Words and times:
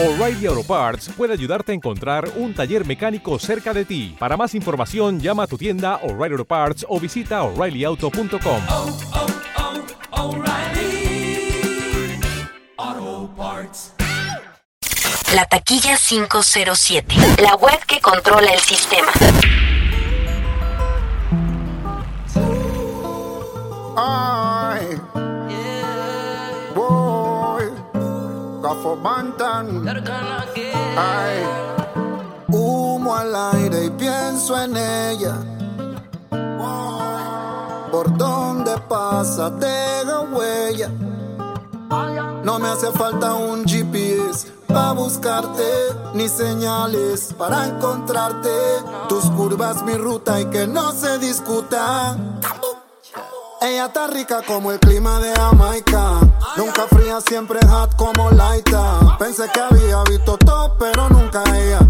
O'Reilly 0.00 0.46
Auto 0.46 0.62
Parts 0.62 1.10
puede 1.16 1.32
ayudarte 1.32 1.72
a 1.72 1.74
encontrar 1.74 2.30
un 2.36 2.54
taller 2.54 2.86
mecánico 2.86 3.36
cerca 3.40 3.74
de 3.74 3.84
ti. 3.84 4.14
Para 4.16 4.36
más 4.36 4.54
información, 4.54 5.18
llama 5.18 5.42
a 5.42 5.46
tu 5.48 5.58
tienda 5.58 5.96
O'Reilly 6.04 6.34
Auto 6.34 6.44
Parts 6.44 6.86
o 6.88 7.00
visita 7.00 7.42
oreillyauto.com. 7.42 8.62
oh, 8.68 8.96
oh, 12.76 13.28
Parts. 13.36 13.94
La 15.34 15.44
taquilla 15.46 15.96
507, 15.96 17.16
la 17.42 17.56
web 17.56 17.80
que 17.88 18.00
controla 18.00 18.52
el 18.52 18.60
sistema. 18.60 19.10
Ay, 23.96 24.96
boy. 26.72 27.18
Humo 32.48 33.14
al 33.14 33.34
aire 33.54 33.84
y 33.84 33.90
pienso 33.90 34.60
en 34.60 34.76
ella. 34.76 35.36
Por 37.90 38.16
donde 38.16 38.76
pasa 38.88 39.50
deja 39.50 40.20
huella. 40.32 40.90
No 42.44 42.58
me 42.58 42.68
hace 42.68 42.90
falta 42.92 43.34
un 43.34 43.64
GPS 43.64 44.48
para 44.66 44.92
buscarte, 44.92 45.64
ni 46.14 46.28
señales 46.28 47.34
para 47.36 47.66
encontrarte. 47.66 48.50
Tus 49.08 49.24
curvas, 49.30 49.82
mi 49.82 49.94
ruta 49.94 50.40
y 50.40 50.46
que 50.46 50.66
no 50.66 50.92
se 50.92 51.18
discuta. 51.18 52.16
Ella 53.60 53.86
está 53.86 54.06
rica 54.06 54.42
como 54.46 54.70
el 54.70 54.78
clima 54.78 55.18
de 55.18 55.34
Jamaica. 55.34 56.20
Nunca 56.56 56.86
fría, 56.90 57.20
siempre 57.20 57.60
hot 57.68 57.94
como 57.96 58.30
Laita. 58.30 59.16
Pensé 59.18 59.44
que 59.52 59.60
había 59.60 60.02
visto 60.04 60.36
todo, 60.38 60.76
pero 60.78 61.08
nunca 61.08 61.42
ella. 61.54 61.80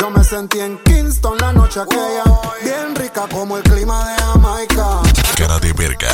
Yo 0.00 0.10
me 0.10 0.24
sentí 0.24 0.60
en 0.60 0.78
Kingston 0.84 1.36
la 1.38 1.52
noche 1.52 1.80
aquella. 1.80 2.24
Bien 2.62 2.94
rica 2.94 3.26
como 3.30 3.56
el 3.56 3.62
clima 3.62 4.08
de 4.08 4.22
Jamaica. 4.22 5.00
Cara 5.36 5.58
de 5.58 5.72
verga. 5.72 6.08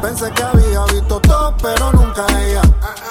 Pensé 0.00 0.30
que 0.32 0.42
había 0.42 0.84
visto 0.92 1.20
todo, 1.20 1.56
pero 1.62 1.92
nunca 1.92 2.26
ella. 2.40 2.62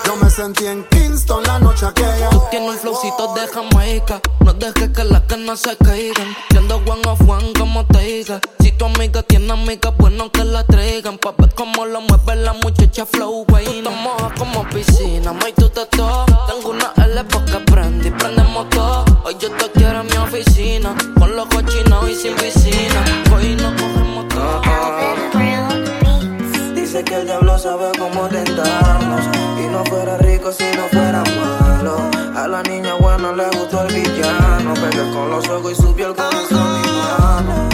Yo 0.05 0.15
me 0.15 0.29
sentí 0.29 0.65
en 0.67 0.83
Kingston 0.89 1.43
la 1.43 1.59
noche 1.59 1.85
aquella. 1.85 2.29
Tiene 2.49 2.69
el 2.69 2.77
flowcito 2.77 3.33
de 3.33 3.47
Jamaica. 3.47 4.21
No 4.39 4.53
dejes 4.53 4.89
que 4.89 5.03
las 5.03 5.21
canas 5.21 5.59
se 5.59 5.75
caigan. 5.77 6.35
Siendo 6.51 6.77
one 6.77 7.01
of 7.07 7.21
one 7.27 7.53
como 7.57 7.85
te 7.85 7.99
diga. 7.99 8.39
Si 8.59 8.71
tu 8.71 8.85
amiga 8.85 9.23
tiene 9.23 9.51
amiga, 9.51 9.89
bueno 9.91 10.31
que 10.31 10.43
la 10.43 10.63
traigan. 10.65 11.17
Pa' 11.17 11.33
ver 11.37 11.53
cómo 11.55 11.85
lo 11.85 12.01
mueve 12.01 12.35
la 12.35 12.53
muchacha 12.53 12.82
flow, 13.05 13.45
güey. 13.47 13.65
Tú 13.65 13.83
te 13.83 13.89
mojas 13.89 14.33
como 14.37 14.63
piscina, 14.69 15.33
may 15.33 15.53
tú 15.53 15.69
te 15.69 15.85
to. 15.85 16.25
Tengo 16.47 16.71
una 16.71 16.93
L 17.05 17.23
porque 17.25 17.59
prende 17.71 18.09
y 18.09 18.11
prendemos 18.11 18.69
todo. 18.69 19.05
Hoy 19.23 19.35
yo 19.39 19.49
te 19.51 19.71
quiero 19.71 20.01
en 20.01 20.07
mi 20.07 20.17
oficina. 20.17 20.95
Con 21.17 21.35
los 21.35 21.47
cochinos 21.47 22.09
y 22.09 22.15
sin 22.15 22.35
piscina. 22.35 23.03
Hoy 23.35 23.55
no 23.55 23.71
cogemos 23.75 24.27
todo. 24.29 24.61
Dice 26.75 27.03
que 27.03 27.15
el 27.15 27.25
diablo 27.25 27.57
sabe 27.57 27.91
cómo 27.97 28.27
tentarnos 28.27 29.21
Y 29.57 29.67
no 29.71 29.83
fuera 29.85 30.15
rico 30.17 30.51
si 30.51 30.63
no 30.77 30.87
fuera 30.91 31.23
malo 31.23 31.97
A 32.35 32.47
la 32.47 32.61
niña 32.61 32.93
buena 32.93 33.31
le 33.31 33.45
gustó 33.57 33.81
el 33.81 33.95
villano 33.95 34.75
Pegué 34.75 35.11
con 35.11 35.31
los 35.31 35.49
ojos 35.49 35.71
y 35.71 35.75
subió 35.75 36.09
el 36.09 36.15
corazón 36.15 36.81
mi 36.81 36.87
mano 36.87 37.69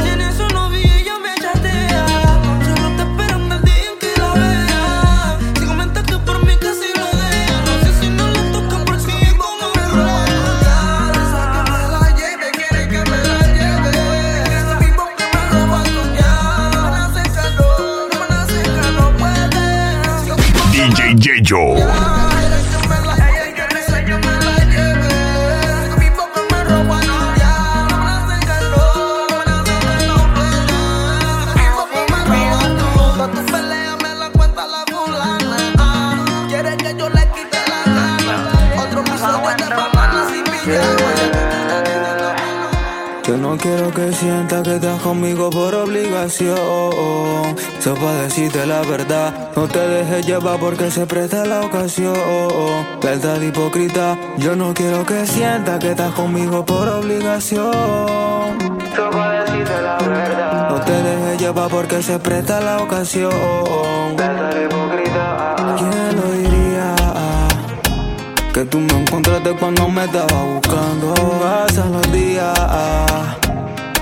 DJ 21.50 22.09
que 43.94 44.12
sientas 44.14 44.64
que 44.64 44.76
estás 44.76 45.02
conmigo 45.02 45.50
por 45.50 45.74
obligación. 45.74 46.56
Eso 47.80 47.94
para 47.96 48.24
decirte 48.24 48.66
la 48.66 48.82
verdad. 48.82 49.52
No 49.56 49.68
te 49.68 49.80
dejes 49.80 50.26
llevar 50.26 50.60
porque 50.60 50.92
se 50.92 51.06
presta 51.06 51.46
la 51.46 51.62
ocasión. 51.62 52.14
Verdad 53.02 53.42
hipócrita. 53.42 54.18
Yo 54.38 54.56
no 54.56 54.74
quiero 54.74 55.06
que 55.06 55.26
sientas 55.26 55.80
que 55.80 55.92
estás 55.92 56.14
conmigo 56.14 56.66
por 56.66 56.88
obligación. 56.88 58.58
Eso 58.92 59.10
para 59.12 59.44
decirte 59.44 59.82
la 59.82 59.98
verdad. 59.98 60.70
No 60.70 60.82
te 60.82 60.92
dejes 60.92 61.40
llevar 61.40 61.70
porque 61.70 62.04
se 62.04 62.20
presta 62.20 62.60
la 62.60 62.78
ocasión. 62.80 63.32
Verdad 64.18 64.56
hipócrita. 64.66 65.56
¿Quién 65.78 66.16
lo 66.16 66.32
diría? 66.32 66.96
Que 68.54 68.66
tú 68.66 68.80
me 68.80 68.94
encontraste 68.94 69.52
cuando 69.54 69.88
me 69.90 70.06
estaba 70.06 70.44
buscando. 70.44 71.14
Pasan 71.40 71.94
los 71.94 72.12
días. 72.12 73.39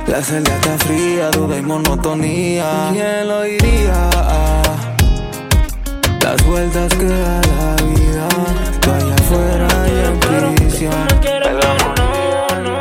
La 0.08 0.24
celda 0.24 0.56
está 0.56 0.78
fría, 0.86 1.30
duda 1.32 1.58
y 1.58 1.62
monotonía. 1.62 2.92
¿Quién 2.94 3.28
lo 3.28 3.42
diría? 3.42 4.10
Las 6.24 6.46
vueltas 6.46 6.94
que 6.94 7.06
da 7.06 7.42
la 7.42 7.76
vida. 7.84 8.28
Allá 8.96 9.16
afuera 9.16 9.68
y 9.86 10.06
en 10.08 10.56
prisión. 10.56 10.94
no, 11.98 12.62
no. 12.64 12.80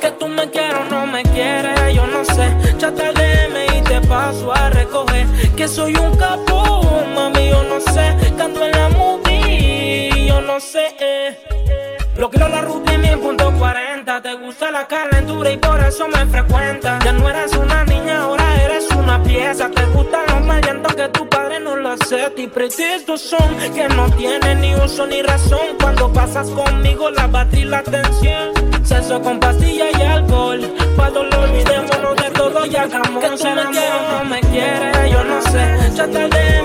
Que 0.00 0.10
tú 0.12 0.28
me 0.28 0.50
quieres 0.50 0.76
o 0.80 0.84
no 0.90 1.06
me 1.06 1.22
quieres, 1.24 1.94
yo 1.94 2.06
no 2.06 2.24
sé. 2.24 2.56
Chata 2.78 3.12
DM 3.12 3.78
y 3.78 3.82
te 3.82 4.00
paso 4.08 4.50
a 4.50 4.70
recoger. 4.70 5.26
Que 5.56 5.68
soy 5.68 5.94
un 5.96 6.16
capo, 6.16 6.82
mami, 7.14 7.50
yo 7.50 7.64
no 7.64 7.80
sé. 7.80 8.16
Canto 8.38 8.64
en 8.64 8.72
la 8.72 8.88
movie, 8.88 10.26
yo 10.26 10.40
no 10.40 10.58
sé. 10.58 10.86
Eh. 11.00 11.65
Bloqueo 12.16 12.48
la 12.48 12.62
rutina 12.62 13.10
en 13.10 13.20
punto 13.20 13.52
40. 13.58 14.22
Te 14.22 14.34
gusta 14.34 14.70
la 14.70 14.86
calentura 14.86 15.50
y 15.50 15.58
por 15.58 15.78
eso 15.80 16.08
me 16.08 16.24
frecuenta. 16.26 16.98
Ya 17.04 17.12
no 17.12 17.28
eres 17.28 17.52
una 17.54 17.84
niña, 17.84 18.22
ahora 18.22 18.62
eres 18.64 18.88
una 18.90 19.22
pieza. 19.22 19.70
Te 19.70 19.84
gustan 19.86 20.22
los 20.28 20.46
maleantos 20.46 20.94
que 20.94 21.08
tu 21.08 21.28
padre 21.28 21.60
no 21.60 21.76
lo 21.76 21.90
acepta. 21.90 22.40
Y 22.40 22.46
pretextos 22.46 23.20
son 23.20 23.56
que 23.74 23.88
no 23.88 24.10
tienen 24.12 24.62
ni 24.62 24.74
uso 24.74 25.06
ni 25.06 25.20
razón. 25.20 25.76
Cuando 25.78 26.10
pasas 26.10 26.48
conmigo, 26.48 27.10
la 27.10 27.26
batería 27.26 27.64
y 27.64 27.68
la 27.68 27.82
tensión. 27.82 28.52
Sexo 28.82 29.20
con 29.20 29.38
pastilla 29.38 29.86
y 29.98 30.02
alcohol. 30.02 30.60
Cuando 30.96 31.22
lo 31.24 31.40
olvidémonos 31.42 32.16
de 32.16 32.30
todo 32.30 32.64
y 32.64 32.76
hagamos 32.76 33.22
Que 33.22 33.30
tú 33.30 33.44
me 33.44 33.70
quieres 33.70 34.12
no 34.12 34.24
me 34.24 34.40
quieres, 34.40 35.10
yo 35.10 35.24
no 35.24 35.42
sé. 35.42 35.90
Trata 35.94 36.18
de 36.18 36.28
DM 36.28 36.55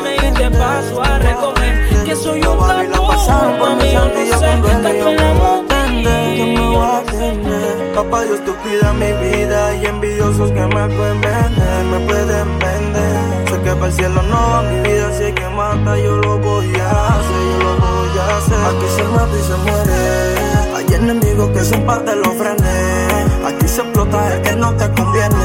Dios 8.01 8.43
tú 8.45 8.55
cuida 8.63 8.93
mi 8.93 9.11
vida 9.13 9.75
y 9.75 9.85
envidiosos 9.85 10.51
que 10.51 10.59
me 10.59 10.87
pueden 10.87 11.21
vender, 11.21 11.85
me 11.85 11.99
pueden 12.07 12.59
vender. 12.59 13.47
Sé 13.47 13.61
que 13.61 13.71
para 13.75 13.87
el 13.87 13.93
cielo 13.93 14.21
no 14.23 14.63
mi 14.63 14.81
vida, 14.81 15.11
si 15.17 15.23
hay 15.25 15.33
que 15.33 15.47
mata 15.49 15.97
yo 15.97 16.17
lo 16.17 16.39
voy 16.39 16.73
a 16.75 16.89
hacer, 16.89 17.41
yo 17.51 17.63
lo 17.63 17.75
voy 17.77 18.19
a 18.19 18.37
hacer. 18.37 18.57
Aquí 18.65 18.87
se 18.95 19.03
mata 19.03 19.37
y 19.37 19.43
se 19.43 19.55
muere. 19.55 20.75
Hay 20.75 20.95
enemigos 20.95 21.49
que 21.51 21.63
son 21.63 21.85
parte 21.85 22.09
de 22.09 22.15
los 22.17 22.33
frenes. 22.33 23.45
Aquí 23.45 23.67
se 23.67 23.81
explota 23.81 24.35
el 24.35 24.41
que 24.41 24.55
no 24.55 24.73
te 24.73 24.91
conviene. 24.91 25.35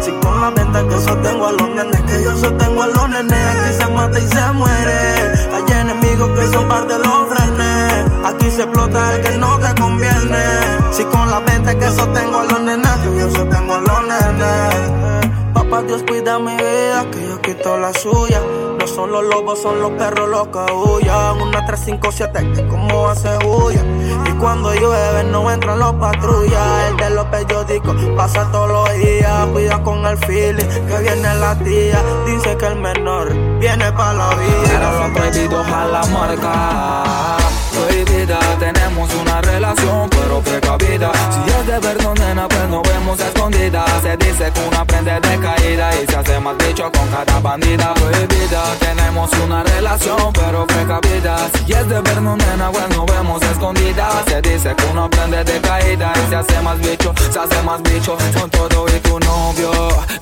Si 0.00 0.10
con 0.12 0.40
la 0.40 0.50
venta 0.50 0.86
que 0.86 0.96
sostengo 0.96 1.46
a 1.46 1.52
los 1.52 1.68
nenes, 1.70 2.00
que 2.02 2.22
yo 2.22 2.36
sostengo 2.36 2.82
a 2.82 2.86
los 2.86 3.08
nenes. 3.08 3.32
Aquí 3.32 3.82
se 3.82 3.90
mata 3.90 4.18
y 4.18 4.26
se 4.28 4.52
muere. 4.52 5.32
Hay 5.54 5.80
enemigos 5.80 6.38
que 6.38 6.46
son 6.48 6.68
parte 6.68 6.92
de 6.94 6.98
los 7.00 7.28
frenes. 7.28 7.79
Aquí 8.24 8.50
se 8.50 8.62
explota 8.62 9.14
el 9.14 9.22
que 9.22 9.38
no 9.38 9.58
te 9.58 9.80
conviene. 9.80 10.44
Si 10.92 11.04
con 11.04 11.30
la 11.30 11.40
venta 11.40 11.78
que 11.78 11.86
sostengo 11.90 12.38
a 12.38 12.44
los 12.44 12.60
nenes, 12.60 13.04
yo 13.04 13.30
sostengo 13.30 13.74
a 13.74 13.80
los 13.80 14.02
nenes. 14.02 15.30
Papá 15.54 15.82
Dios 15.82 16.02
cuida 16.06 16.38
mi 16.38 16.54
vida, 16.56 17.06
que 17.10 17.28
yo 17.28 17.40
quito 17.40 17.76
la 17.78 17.92
suya. 17.94 18.40
No 18.78 18.86
son 18.86 19.10
los 19.10 19.24
lobos, 19.24 19.60
son 19.60 19.80
los 19.80 19.90
perros 19.92 20.28
los 20.28 20.48
que 20.48 20.72
huyan. 20.72 21.40
Una 21.40 21.64
357 21.66 22.52
que 22.52 22.66
como 22.68 23.08
hace 23.08 23.28
huya. 23.46 23.82
Y 24.26 24.32
cuando 24.38 24.72
llueve 24.74 25.24
no 25.24 25.50
entran 25.50 25.78
los 25.78 25.94
patrullas. 25.94 26.90
El 26.90 26.96
de 26.98 27.10
los 27.10 27.24
periódicos 27.26 27.96
pasa 28.16 28.50
todos 28.52 28.70
los 28.70 28.92
días. 28.98 29.46
Cuida 29.52 29.82
con 29.82 30.04
el 30.06 30.16
feeling 30.18 30.66
que 30.66 30.98
viene 30.98 31.34
la 31.36 31.58
tía. 31.58 32.02
Dice 32.26 32.56
que 32.56 32.66
el 32.66 32.76
menor 32.76 33.32
viene 33.58 33.90
para 33.92 34.12
la 34.14 34.28
vida. 34.34 34.62
Pero 34.64 35.00
los 35.00 35.10
prohibidos 35.10 35.66
a 35.66 35.86
la 35.86 36.06
marca. 36.06 37.29
Tenemos 38.04 39.12
una 39.14 39.42
relación, 39.42 40.08
pero 40.08 40.40
precavida. 40.40 41.12
Si 41.12 41.50
es 41.50 41.66
de 41.66 41.78
verdad, 41.80 42.14
nena, 42.14 42.48
pues 42.48 42.68
nos 42.70 42.82
vemos 42.82 43.20
escondida. 43.20 43.84
Se 44.00 44.16
dice 44.16 44.50
que 44.50 44.60
uno 44.66 44.78
aprende 44.78 45.20
de 45.20 45.38
caída 45.38 45.90
y 46.00 46.06
se 46.06 46.16
hace 46.16 46.40
más 46.40 46.56
bicho 46.56 46.90
con 46.90 47.06
cada 47.08 47.40
bandida. 47.40 47.92
Prohibida, 47.92 48.62
tenemos 48.80 49.30
una 49.44 49.62
relación, 49.64 50.32
pero 50.32 50.66
precavida. 50.66 51.36
Si 51.66 51.72
es 51.72 51.88
de 51.88 52.00
verdad, 52.00 52.36
nena, 52.36 52.70
pues 52.72 52.88
nos 52.96 53.04
vemos 53.04 53.42
escondida. 53.42 54.08
Se 54.26 54.40
dice 54.40 54.74
que 54.74 54.84
uno 54.90 55.04
aprende 55.04 55.44
de 55.44 55.60
caída 55.60 56.12
y 56.24 56.30
se 56.30 56.36
hace 56.36 56.60
más 56.62 56.78
bicho, 56.78 57.12
se 57.30 57.38
hace 57.38 57.62
más 57.62 57.82
bicho 57.82 58.16
con 58.38 58.48
todo 58.48 58.86
y 58.88 59.00
tu 59.00 59.20
novio. 59.20 59.70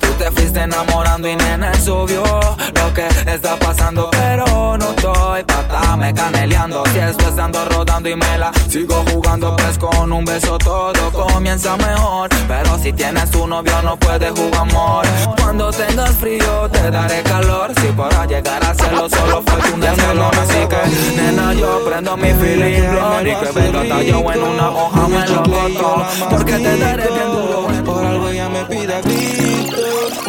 Tú 0.01 0.07
te 0.17 0.29
fuiste 0.31 0.63
enamorando 0.63 1.29
y 1.29 1.35
nena 1.37 1.71
es 1.71 1.87
obvio 1.87 2.23
lo 2.23 2.93
que 2.93 3.07
está 3.25 3.55
pasando, 3.55 4.09
pero 4.11 4.77
no 4.77 4.89
estoy 4.89 5.43
pata 5.45 5.95
me 5.95 6.13
caneleando. 6.13 6.83
Si 6.87 6.99
estando 6.99 7.63
rodando 7.69 8.09
y 8.09 8.15
me 8.15 8.37
la 8.37 8.51
sigo 8.67 9.03
jugando, 9.11 9.55
pues 9.55 9.77
con 9.77 10.11
un 10.11 10.25
beso 10.25 10.57
todo 10.57 11.11
comienza 11.11 11.75
mejor. 11.77 12.29
Pero 12.47 12.77
si 12.79 12.91
tienes 12.93 13.29
tu 13.31 13.47
novio, 13.47 13.81
no 13.83 13.97
puedes 13.97 14.31
jugar 14.31 14.61
amor. 14.61 15.05
Cuando 15.37 15.71
tengas 15.71 16.11
frío, 16.15 16.69
te 16.71 16.91
daré 16.91 17.21
calor. 17.23 17.71
Si 17.79 17.87
para 17.87 18.25
llegar 18.25 18.63
a 18.63 18.71
hacerlo, 18.71 19.09
solo 19.09 19.43
fue 19.45 19.71
un 19.73 19.79
desvelón. 19.79 20.31
Así 20.37 20.59
que, 20.67 21.15
nena, 21.21 21.53
yo 21.53 21.83
prendo 21.85 22.17
mi 22.17 22.33
feeling 22.33 22.83
y 22.83 23.35
que 23.35 23.51
venga 23.59 23.87
tallo 23.87 24.31
en 24.31 24.43
una 24.43 24.69
hoja, 24.69 25.07
me 25.07 25.27
lo 25.27 25.43
corto. 25.43 26.05
Porque 26.29 26.53
te 26.53 26.77
daré 26.77 27.07
bien 27.07 27.31
duro. 27.31 27.67
Por 27.85 28.05
algo 28.05 28.29
ella 28.29 28.49
me 28.49 28.63
pide 28.65 29.01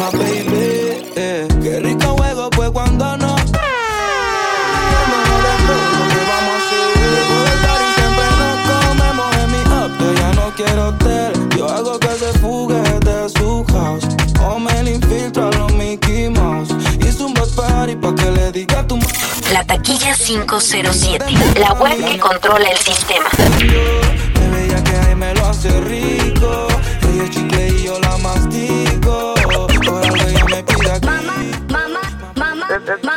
my 0.01 0.17
baby. 0.17 1.11
eh. 1.15 1.47
Qué 1.61 1.79
rico 1.79 2.15
juego 2.17 2.49
pues 2.49 2.71
cuando 2.71 3.17
no. 3.17 3.40
Party 17.91 17.95
pa' 17.95 18.15
que 18.15 18.31
le 18.31 18.51
diga 18.51 18.79
a 18.79 18.87
tu 18.87 18.97
madre. 18.97 19.13
La 19.53 19.63
taquilla 19.63 20.15
507. 20.15 21.25
La 21.59 21.73
web 21.73 21.97
que 21.97 22.19
controla 22.19 22.69
el 22.69 22.77
sistema. 22.77 23.29
Me 24.39 24.49
veía 24.49 24.83
que 24.83 24.95
ahí 24.95 25.15
me 25.15 25.33
lo 25.33 25.45
hace 25.47 25.69
rico. 25.81 26.67
Ella 27.13 27.29
chicle 27.29 27.67
y 27.69 27.83
yo 27.83 27.99
la 27.99 28.17
mastico. 28.17 29.33
Algo 29.37 29.99
ella 29.99 30.45
me 30.45 30.63
pide 30.63 30.91
aquí. 30.91 31.07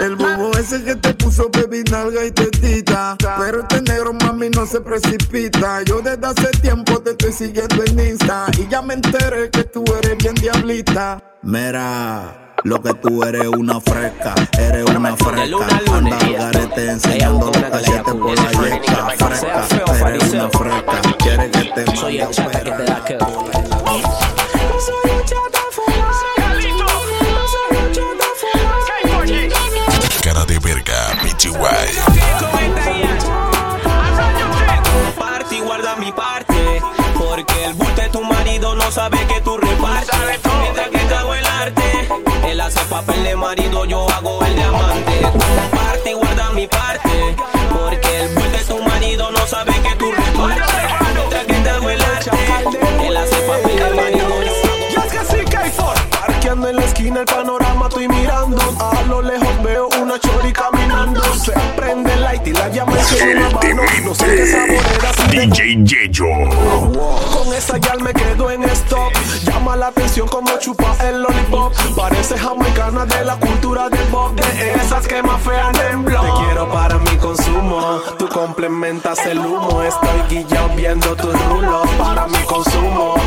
El 0.00 0.16
bobo 0.16 0.52
ese 0.58 0.82
que 0.82 0.96
te 0.96 1.14
puso 1.14 1.48
baby 1.48 1.84
nalga 1.84 2.24
y 2.24 2.30
tetita 2.32 3.16
Pero 3.38 3.60
este 3.60 3.82
negro 3.82 4.12
mami 4.12 4.50
no 4.50 4.66
se 4.66 4.80
precipita 4.80 5.82
Yo 5.84 6.00
desde 6.00 6.26
hace 6.26 6.50
tiempo 6.60 7.00
te 7.00 7.10
estoy 7.10 7.32
siguiendo 7.32 7.84
en 7.84 8.00
Insta 8.00 8.46
Y 8.58 8.68
ya 8.68 8.82
me 8.82 8.94
enteré 8.94 9.50
que 9.50 9.64
tú 9.64 9.84
eres 9.96 10.18
bien 10.18 10.34
diablita 10.34 11.22
Mira, 11.42 12.43
lo 12.64 12.82
que 12.82 12.94
tú 12.94 13.22
eres 13.22 13.46
una 13.46 13.80
fresca 13.80 14.34
Eres 14.58 14.84
una 14.90 15.16
fresca. 15.16 15.66
Anda 15.92 16.18
al 16.18 16.32
garete 16.34 16.90
enseñando 16.90 17.46
los 17.46 17.56
cachetes 17.56 18.14
por 18.14 18.34
la 18.34 18.50
yeca 18.50 19.08
Fresca, 19.18 20.08
eres 20.08 20.32
una 20.32 20.50
fresca. 20.50 21.16
Quieres 21.18 21.50
que 21.50 21.64
te 21.64 21.84
mande 21.94 22.22
a 22.22 22.28
operar 22.28 23.18
Cara 30.22 30.44
de 30.46 30.58
verga, 30.58 30.94
Pichiwai. 31.22 32.13
Marido, 43.44 43.84
yo 43.84 44.10
hago 44.10 44.42
el 44.44 44.56
diamante. 44.56 45.20
Comparte 45.20 46.10
y 46.10 46.14
guarda 46.14 46.50
mi 46.52 46.66
parte. 46.66 47.36
Porque 47.70 48.20
el 48.20 48.28
bulte 48.34 48.58
de 48.58 48.64
tu 48.64 48.82
marido 48.82 49.30
no 49.30 49.46
sabe 49.46 49.72
que 49.82 49.94
tú 49.96 50.10
repartes. 50.12 50.66
Mientras 51.14 51.44
que 51.44 51.54
te 51.54 51.70
hago 51.70 51.90
el 51.90 52.02
arte, 52.02 52.30
él 53.06 53.16
hace 53.16 53.36
papel 53.46 53.76
de 53.76 53.94
marido, 53.94 54.42
yo 54.42 54.52
Y 54.90 55.06
es 55.06 55.12
que 55.12 55.36
sí 55.36 55.44
que 55.44 55.56
hay 55.56 55.70
for 55.70 55.94
Parqueando 56.10 56.68
en 56.68 56.76
la 56.76 56.84
esquina 56.84 57.20
el 57.20 57.26
panorama 57.26 57.86
estoy 57.88 58.08
mirando 58.08 58.62
A 58.80 59.02
lo 59.02 59.20
lejos 59.20 59.62
veo 59.62 59.88
una 60.00 60.18
chori 60.18 60.52
caminando 60.52 61.22
Se 61.34 61.52
prende 61.76 62.12
el 62.14 62.22
light 62.22 62.46
y 62.46 62.52
la 62.52 62.68
llama 62.68 62.94
en 62.98 63.38
una 63.38 63.50
mano 63.50 63.82
No 64.04 64.14
sé 64.14 64.26
qué 64.26 65.46
DJ 65.46 65.84
Yeyo. 65.84 66.26
Con 67.32 67.52
esa 67.54 67.76
ya 67.78 67.94
me 67.96 68.12
quedo 68.14 68.50
en 68.50 68.64
stop 68.64 69.12
La 69.76 69.88
atención 69.88 70.28
como 70.28 70.56
chupa 70.58 70.96
el 71.08 71.22
lollipop. 71.22 71.72
Parece 71.96 72.38
jamaicana 72.38 73.04
de 73.06 73.24
la 73.24 73.36
cultura 73.36 73.88
del 73.88 74.06
pop 74.06 74.32
De 74.32 74.72
esas 74.74 75.06
que 75.08 75.20
más 75.20 75.42
fean 75.42 75.74
en 75.90 76.04
blog. 76.04 76.24
Te 76.24 76.44
quiero 76.44 76.70
para 76.70 76.98
mi 76.98 77.16
consumo. 77.16 78.00
Tú 78.16 78.28
complementas 78.28 79.26
el 79.26 79.38
humo. 79.38 79.82
Estoy 79.82 80.22
guillao 80.28 80.68
viendo 80.76 81.16
tus 81.16 81.34
rulos 81.46 81.88
Para 81.98 82.26
mi 82.28 82.38
consumo 82.44 83.23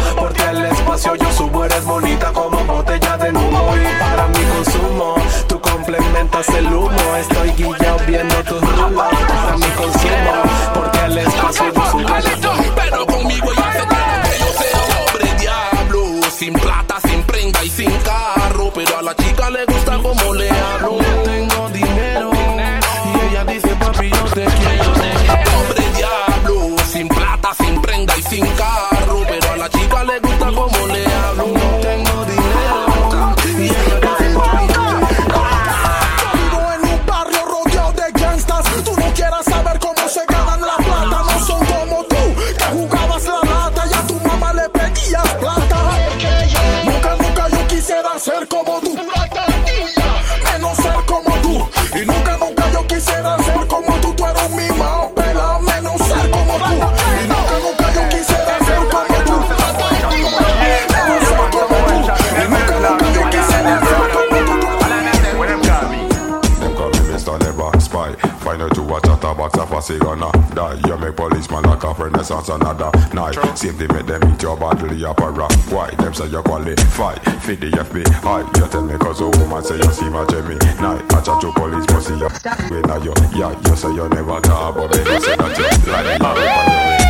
like 72.29 72.47
a 72.49 72.53
another 72.53 72.91
night. 73.13 73.57
Same 73.57 73.73
thing 73.73 73.93
make 73.93 74.05
them 74.05 74.21
eat 74.33 74.41
your 74.41 74.57
badly 74.57 75.05
up 75.05 75.19
a 75.19 75.29
rock. 75.31 75.51
Why? 75.69 75.91
Them 75.91 76.13
say 76.13 76.27
you 76.27 76.41
qualify. 76.41 77.15
Fit 77.39 77.61
the 77.61 77.67
FBI. 77.67 78.57
You 78.57 78.67
tell 78.67 78.81
me 78.83 78.97
cause 78.97 79.21
a 79.21 79.29
woman 79.29 79.63
say 79.63 79.77
you 79.77 79.91
see 79.91 80.09
my 80.09 80.25
Jimmy. 80.25 80.55
Night, 80.81 81.05
I 81.13 81.21
chat 81.21 81.41
to 81.41 81.51
police, 81.53 81.85
but 81.85 82.01
see 82.01 82.17
you. 82.17 82.29
When 82.69 82.81
now 82.83 82.97
you, 82.97 83.13
yeah, 83.35 83.57
you 83.67 83.75
say 83.75 83.93
you 83.93 84.09
never 84.09 84.41
talk, 84.41 84.75
but 84.75 84.91
then 84.91 85.05
you 85.05 85.19
say 85.21 85.35
that 85.35 85.57
you 85.57 85.91
lie. 85.91 86.03
You 86.03 86.25
rip 86.37 86.57
and 86.57 86.99
you 86.99 87.07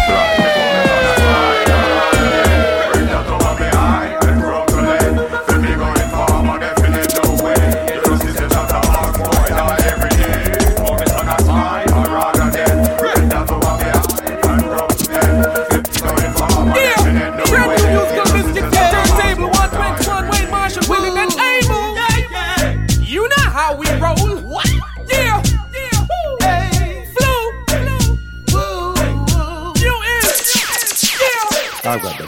fly. 1.66 1.77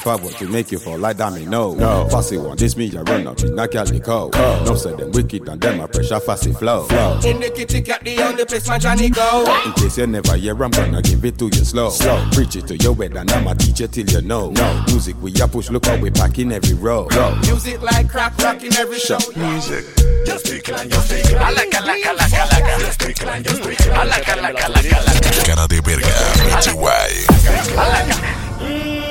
I've 0.10 0.22
got 0.22 0.32
the 0.32 0.40
power 0.40 0.40
to 0.40 0.48
make 0.50 0.72
you 0.72 0.80
fall 0.80 0.98
like 0.98 1.18
domino. 1.18 1.74
No, 1.76 2.08
fussy 2.10 2.38
one, 2.38 2.58
this 2.58 2.76
me 2.76 2.92
I 2.98 3.02
run 3.02 3.28
up 3.28 3.40
in 3.42 3.58
a 3.58 3.68
calico. 3.68 4.30
No 4.66 4.76
say 4.76 4.96
them 4.96 5.12
wicked 5.12 5.48
and 5.48 5.62
them 5.62 5.80
a 5.80 5.88
pressure 5.88 6.20
fussy 6.20 6.52
flow. 6.54 6.84
flow. 6.84 7.20
In 7.26 7.40
the 7.40 7.50
kitty 7.50 7.82
cat, 7.82 8.04
the 8.04 8.22
only 8.22 8.46
place 8.46 8.68
my 8.68 8.78
Johnny 8.80 9.10
go. 9.10 9.46
In 9.66 9.74
case 9.74 9.98
you 9.98 10.08
never 10.08 10.36
hear, 10.36 10.62
I'm 10.64 10.72
gonna 10.72 11.02
give 11.02 11.24
it 11.26 11.38
to 11.40 11.46
you 11.46 11.66
slow. 11.66 11.90
slow. 11.90 12.26
Preach 12.32 12.56
it 12.56 12.68
to 12.68 12.78
your 12.78 12.96
head 12.96 13.16
and 13.16 13.32
I'ma 13.32 13.54
teach 13.54 13.82
it 13.82 13.92
till 13.92 14.10
you 14.10 14.22
know. 14.22 14.50
No, 14.52 14.84
music 14.88 15.16
we 15.22 15.34
a 15.42 15.48
push, 15.48 15.70
look 15.70 15.86
how 15.86 15.98
we 15.98 16.10
pack 16.10 16.40
in 16.40 16.52
every 16.52 16.74
row. 16.76 17.08
row. 17.12 17.36
Music 17.42 17.82
like 17.82 18.10
crack 18.10 18.38
rock 18.40 18.64
in 18.64 18.74
every 18.76 19.00
show. 19.00 19.20
Music. 19.36 19.86
Just 20.26 20.46
decline, 20.46 20.90
just 20.90 21.10
decline. 21.10 21.54
Alaca, 21.54 21.78
alaca, 21.78 22.10
alaca, 22.10 22.36
alaca. 22.36 22.80
Just 22.80 23.00
decline, 23.00 23.44
just 23.44 23.64
decline. 23.64 24.08
Alaca, 24.08 24.32
alaca, 24.34 24.66
alaca, 24.66 24.96
alaca. 25.00 25.46
Cara 25.46 25.68
de 25.68 25.82
verga, 25.82 26.16
Michi 26.46 26.74
Guay. 26.74 27.26
Mm. 28.60 29.09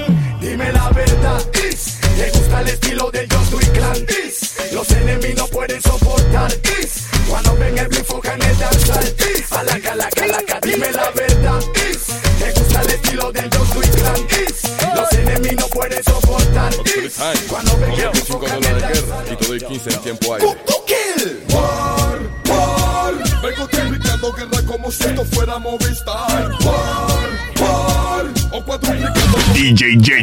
Dime 0.59 0.73
la 0.73 0.91
verdad, 0.91 1.41
is. 1.71 1.99
¿Te 2.17 2.31
gusta 2.37 2.61
el 2.63 2.69
estilo 2.71 3.09
de 3.13 3.29
Yo 3.29 3.45
Soy 3.45 3.65
Clan? 3.67 4.05
Is. 4.27 4.73
Los 4.73 4.91
enemigos 4.91 5.37
no 5.37 5.47
pueden 5.47 5.81
soportar 5.81 6.51
Is. 6.83 7.05
Cuando 7.29 7.57
ven 7.59 7.79
el 7.79 7.87
blue 7.87 8.21
en 8.25 8.43
el 8.43 8.59
danzar 8.59 9.05
Is. 9.05 9.53
Alaca, 9.53 9.93
alaca, 9.93 10.25
alaca 10.25 10.59
Dime 10.63 10.91
la 10.91 11.11
verdad, 11.13 11.61
is. 11.89 12.07
¿Te 12.41 12.53
gusta 12.59 12.83
el 12.83 12.91
estilo 12.91 13.31
de 13.31 13.49
Yo 13.49 13.67
Soy 13.73 13.87
Clan? 13.87 14.27
Is. 14.49 14.63
Los 14.97 15.13
enemigos 15.13 15.61
no 15.61 15.69
pueden 15.69 16.03
soportar 16.03 16.73
Is. 17.05 17.15
Cuando 17.49 17.77
ven 17.77 17.93
el 17.93 18.11
blue 18.11 18.47
en 18.49 18.65
el 18.65 18.81
danzar 18.81 19.25
Y 19.33 19.37
te 19.37 19.47
doy 19.47 19.61
15 19.61 19.91
en 19.91 20.01
tiempo 20.01 20.35
aire. 20.35 20.47
kill. 20.89 21.41
War, 21.55 22.19
war. 22.51 23.15
Vengo 23.45 23.69
triplicando 23.69 24.33
guerra 24.33 24.63
como 24.67 24.91
si 24.91 25.05
esto 25.05 25.25
fuera 25.25 25.57
Movistar. 25.61 26.51
War, 26.65 27.29
war. 27.61 28.27
O 28.51 28.65
cuadruplicando 28.65 29.39
DJ 29.53 29.97
Yeyo. 30.01 30.18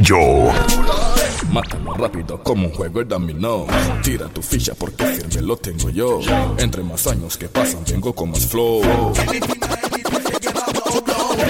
Mátalo 1.56 1.94
rápido 1.94 2.44
como 2.44 2.68
un 2.68 2.74
juego 2.74 3.00
de 3.00 3.06
dominó. 3.06 3.66
Tira 4.04 4.28
tu 4.28 4.42
ficha 4.42 4.74
porque 4.78 5.06
firme 5.06 5.42
lo 5.42 5.56
tengo 5.56 5.90
yo. 5.90 6.20
Entre 6.58 6.84
más 6.84 7.08
años 7.08 7.38
que 7.38 7.48
pasan, 7.48 7.82
vengo 7.90 8.14
con 8.14 8.32
más 8.32 8.46
flow. 8.46 8.82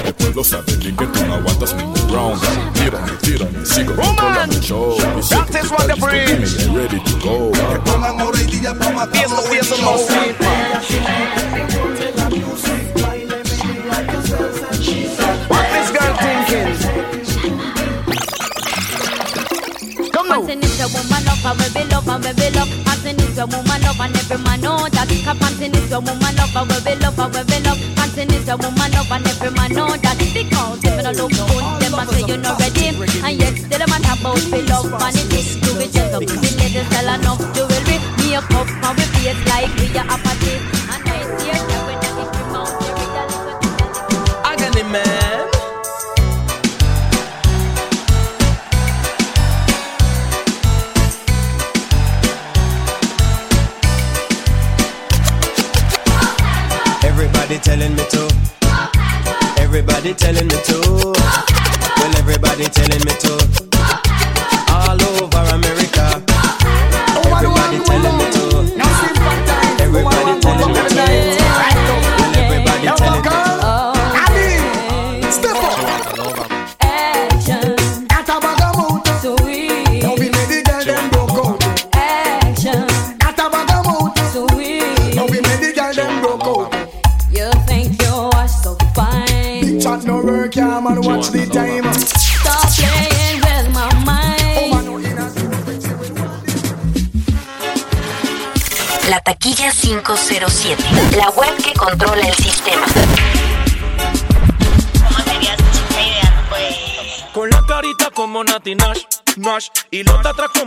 El 0.05 0.13
pueblo 0.13 0.43
sabe 0.43 0.75
bien 0.75 0.95
que 0.95 1.07
tú 1.07 1.25
no 1.25 1.33
aguantas 1.33 1.75
ningún 1.75 2.09
round. 2.13 2.39
Tírame, 2.73 3.11
tírame, 3.23 3.65
sigo 3.65 3.95
controlando 3.95 4.55
el 4.55 4.61
show. 4.61 4.95
Y 5.17 5.23
sé 5.23 5.37
que 5.37 5.57
tú 5.57 5.73
estás 5.75 5.87
listo, 5.87 6.07
dime, 6.11 6.45
ya 6.45 6.71
ready 6.71 6.99
to 6.99 7.17
go. 7.27 7.51
Pienso, 9.11 9.43
pienso, 9.49 9.75
What 11.75 12.14
Panting 20.45 20.61
is 20.61 20.79
a 20.79 20.85
woman 20.93 21.25
love, 21.25 21.41
and 21.41 21.73
we 21.73 21.81
love, 21.89 22.07
and 22.07 22.37
we 22.37 22.49
love. 22.53 22.69
Panting 22.85 23.17
is 23.17 23.37
a 23.39 23.47
woman 23.49 23.81
love, 23.81 23.97
and 23.97 24.15
every 24.15 24.37
man 24.37 24.61
know 24.61 24.77
that. 24.93 25.09
Panting 25.09 25.73
is 25.73 25.91
a 25.91 25.99
woman 25.99 26.35
love, 26.37 26.53
and 26.53 26.69
we 26.85 26.93
love, 27.01 27.17
and 27.17 27.49
we 27.49 27.57
love. 27.65 27.81
Panting 27.97 28.29
is 28.29 28.47
a 28.47 28.55
woman 28.55 28.91
love, 28.93 29.09
and 29.09 29.25
every 29.25 29.49
man 29.57 29.73
know 29.73 29.89
that. 29.89 30.21
Because 30.21 30.81
them 30.81 31.01
no 31.01 31.11
look 31.17 31.33
good, 31.33 31.65
them 31.81 31.97
a 31.97 32.05
say 32.13 32.21
you're 32.29 32.37
not 32.37 32.59
ready, 32.61 32.93
and 32.93 33.41
yet 33.41 33.57
still 33.57 33.81
a 33.81 33.87
talk 33.89 34.19
about 34.21 34.37
we 34.53 34.61
love 34.69 34.85
vanity. 35.01 35.41
Do 35.65 35.69
we 35.81 35.89
just 35.89 36.13
up 36.13 36.21
to 36.21 36.35
the 36.37 36.49
ladies 36.61 36.85
sell 36.93 37.09
enough 37.09 37.41
jewelry, 37.57 37.97
make 38.21 38.37
up, 38.37 38.69
and 38.69 38.97
we 39.01 39.05
face 39.17 39.41
like 39.49 39.73
we 39.81 39.97
are 39.97 40.24
body 60.05 60.13
telling 60.13 60.44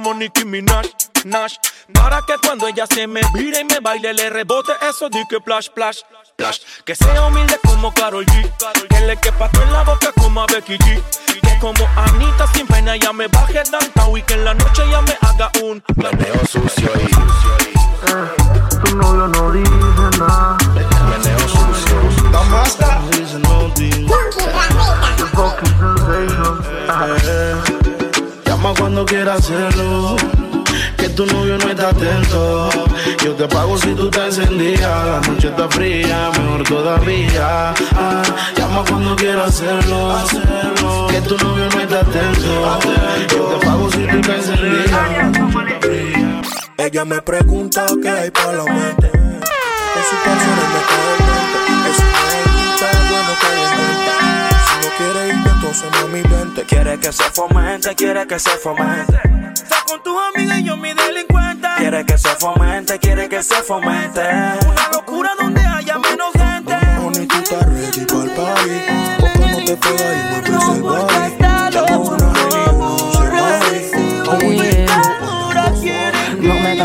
como 0.09 0.21
Nicki 0.21 0.45
Minaj, 0.45 0.87
Nash 1.25 1.57
Para 1.93 2.23
que 2.23 2.35
cuando 2.43 2.67
ella 2.67 2.87
se 2.87 3.07
me 3.07 3.21
vire 3.35 3.61
y 3.61 3.65
me 3.65 3.81
baile 3.81 4.15
Le 4.15 4.31
rebote 4.31 4.73
eso 4.89 5.11
de 5.11 5.23
que 5.29 5.41
plash, 5.41 5.69
plash, 5.75 5.99
plash 6.37 6.61
Que 6.85 6.95
sea 6.95 7.27
humilde 7.27 7.59
como 7.65 7.93
Karol 7.93 8.25
G 8.25 8.51
Que 8.89 9.01
le 9.01 9.17
quepa 9.19 9.51
todo 9.51 9.63
en 9.65 9.73
la 9.73 9.83
boca 9.83 10.13
como 10.13 10.43
a 10.43 10.47
Becky 10.47 10.79
G 10.79 11.03
Que 11.43 11.59
como 11.61 11.87
Anita 11.97 12.47
sin 12.55 12.67
pena 12.67 12.95
ella 12.95 13.13
me 13.13 13.27
baje 13.29 13.63
downtown 13.71 14.17
Y 14.17 14.23
que 14.23 14.35
en 14.35 14.45
la 14.45 14.55
noche 14.55 14.83
ella 14.85 15.03
me 15.03 15.17
haga 15.21 15.51
un 15.63 15.83
meneo 15.97 16.47
sucio 16.47 16.91
y 16.97 17.09
Tu 18.85 18.97
novio 18.97 19.29
no 19.29 19.53
dice 19.53 20.19
nada. 20.19 20.57
meneo 21.11 21.49
sucio 21.49 22.31
Damasta. 22.33 23.03
Dice 23.11 23.39
nothing. 23.41 24.07
The 25.17 25.27
fucking 25.35 25.75
sensation. 26.89 27.78
Llama 28.69 28.81
cuando 28.81 29.07
quieras 29.07 29.39
hacerlo. 29.39 30.17
Que 30.99 31.09
tu 31.09 31.25
novio 31.25 31.57
no 31.57 31.71
está 31.71 31.89
atento. 31.89 32.69
Yo 33.25 33.33
te 33.35 33.49
pago 33.49 33.79
si 33.79 33.95
tú 33.95 34.11
te 34.11 34.27
encendías. 34.27 35.07
La 35.07 35.21
noche 35.27 35.49
está 35.49 35.71
fría, 35.71 36.31
mejor 36.39 36.65
todavía. 36.65 37.73
Ah, 37.97 38.23
llama 38.59 38.85
cuando 38.87 39.17
quieras 39.17 39.49
hacerlo. 39.49 40.17
Que 41.09 41.21
tu 41.23 41.39
novio 41.39 41.67
no 41.73 41.81
está 41.81 42.01
atento. 42.01 42.79
Yo 43.31 43.45
te 43.45 43.67
pago 43.67 43.91
si 43.91 44.07
tú 44.07 44.21
te 44.21 44.37
encendías. 44.37 45.01
Ella 46.77 47.05
me 47.07 47.23
pregunta 47.23 47.87
qué 48.03 48.11
hay 48.11 48.31
para 48.31 48.53
la 48.53 48.65
mente. 48.65 49.11
Que 49.11 50.03
su 50.11 50.17
canciones 50.25 50.69
me 50.75 50.81
caen 50.91 51.21
mente. 51.27 51.91
Es 51.91 51.99
una 52.01 53.01
bueno 53.09 53.33
que 53.41 54.28
quiere 54.99 55.29
irte, 55.29 55.51
entonces 55.51 55.91
mami 55.93 56.23
vente. 56.23 56.65
Quiere 56.65 56.99
que 56.99 57.13
se 57.13 57.25
fomente, 57.31 57.95
quiere 57.95 58.27
que 58.27 58.39
se 58.39 58.51
fomente. 58.51 59.21
Está 59.55 59.77
con 59.87 60.03
tus 60.03 60.17
amigas 60.35 60.59
y 60.59 60.65
yo 60.65 60.77
mi 60.77 60.93
delincuente. 60.93 61.69
Quiere 61.79 62.05
que 62.05 62.19
se 62.19 62.29
fomente, 62.31 62.99
quiere 62.99 63.29
que 63.29 63.43
se 63.43 63.63
fomente. 63.63 64.21
Una 64.21 64.89
locura 64.93 65.31
donde 65.39 65.61
haya 65.61 65.99
menos 65.99 66.33
gente. 66.33 66.75
Honey, 67.01 67.27
tú 67.27 67.37
estás 67.37 67.67
ready 67.67 68.05
para 68.05 68.25
el 68.25 68.31
party. 68.31 68.71
Porque 69.21 69.39
no 69.39 69.65
te 69.65 69.77
pega 69.77 70.15
y 70.15 70.23
mueves 70.31 70.75
el 70.75 70.83
body. 70.83 71.29
Llama 71.71 71.99
una 71.99 72.33
Henny, 72.41 72.65
uno 72.75 73.09
se 73.13 73.25
mari. 74.39 74.78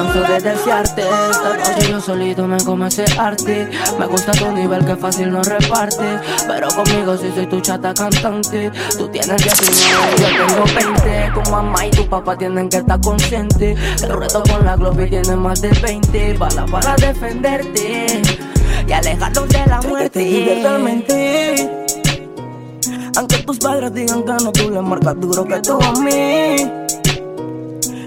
Canso 0.03 0.21
de 0.21 0.39
desearte. 0.41 1.01
Esta 1.01 1.53
noche 1.53 1.89
yo 1.89 2.01
solito 2.01 2.45
me 2.45 2.57
como 2.63 2.85
ese 2.87 3.05
arte. 3.17 3.69
Me 3.97 4.05
gusta 4.05 4.33
tu 4.33 4.51
nivel 4.51 4.83
que 4.85 4.97
fácil 4.97 5.31
no 5.31 5.41
reparte. 5.41 6.19
Pero 6.45 6.67
conmigo 6.69 7.15
si 7.17 7.31
soy 7.31 7.47
tu 7.47 7.61
chata 7.61 7.93
cantante. 7.93 8.69
Tú 8.97 9.07
tienes 9.07 9.41
19, 9.41 10.17
yo 10.19 10.47
tengo 10.47 10.65
20 10.75 11.31
Tu 11.33 11.51
mamá 11.51 11.87
y 11.87 11.91
tu 11.91 12.07
papá 12.09 12.37
tienen 12.37 12.69
que 12.69 12.77
estar 12.77 12.99
conscientes. 12.99 13.79
El 14.03 14.19
reto 14.19 14.43
con 14.43 14.65
la 14.65 14.75
globe 14.75 15.07
tiene 15.07 15.35
más 15.37 15.61
de 15.61 15.69
20 15.69 16.33
Bala 16.33 16.65
para 16.65 16.95
defenderte 16.95 18.21
Y 18.85 18.91
alejarnos 18.91 19.47
de 19.47 19.65
la 19.67 19.81
muerte. 19.81 20.19
te. 21.07 21.83
Aunque 23.15 23.37
tus 23.43 23.57
padres 23.59 23.93
digan 23.93 24.23
que 24.23 24.33
no, 24.43 24.51
tú 24.51 24.69
le 24.69 24.81
marcas 24.81 25.17
duro 25.19 25.45
que 25.45 25.59
tú 25.59 25.79
a 25.81 25.91
mí. 25.93 26.55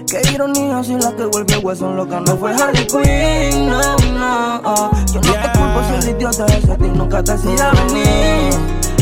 Qué 0.09 0.21
ironía 0.33 0.81
si 0.83 0.93
la 0.93 1.13
que 1.15 1.25
vuelve 1.25 1.57
hueso 1.57 1.91
loca 1.91 2.21
no 2.21 2.37
fue 2.37 2.53
Harley 2.53 2.87
Quinn, 2.87 3.69
no, 3.69 3.97
no. 4.17 4.61
oh. 4.63 4.91
Yo 5.13 5.19
no 5.19 5.33
te 5.33 5.51
culpo 5.51 5.81
si 5.89 6.07
el 6.07 6.15
idiota 6.15 6.45
ese 6.45 6.71
a 6.71 6.77
ti 6.77 6.85
nunca 6.85 7.21
te 7.21 7.33
hacía 7.33 7.71
venir. 7.71 8.53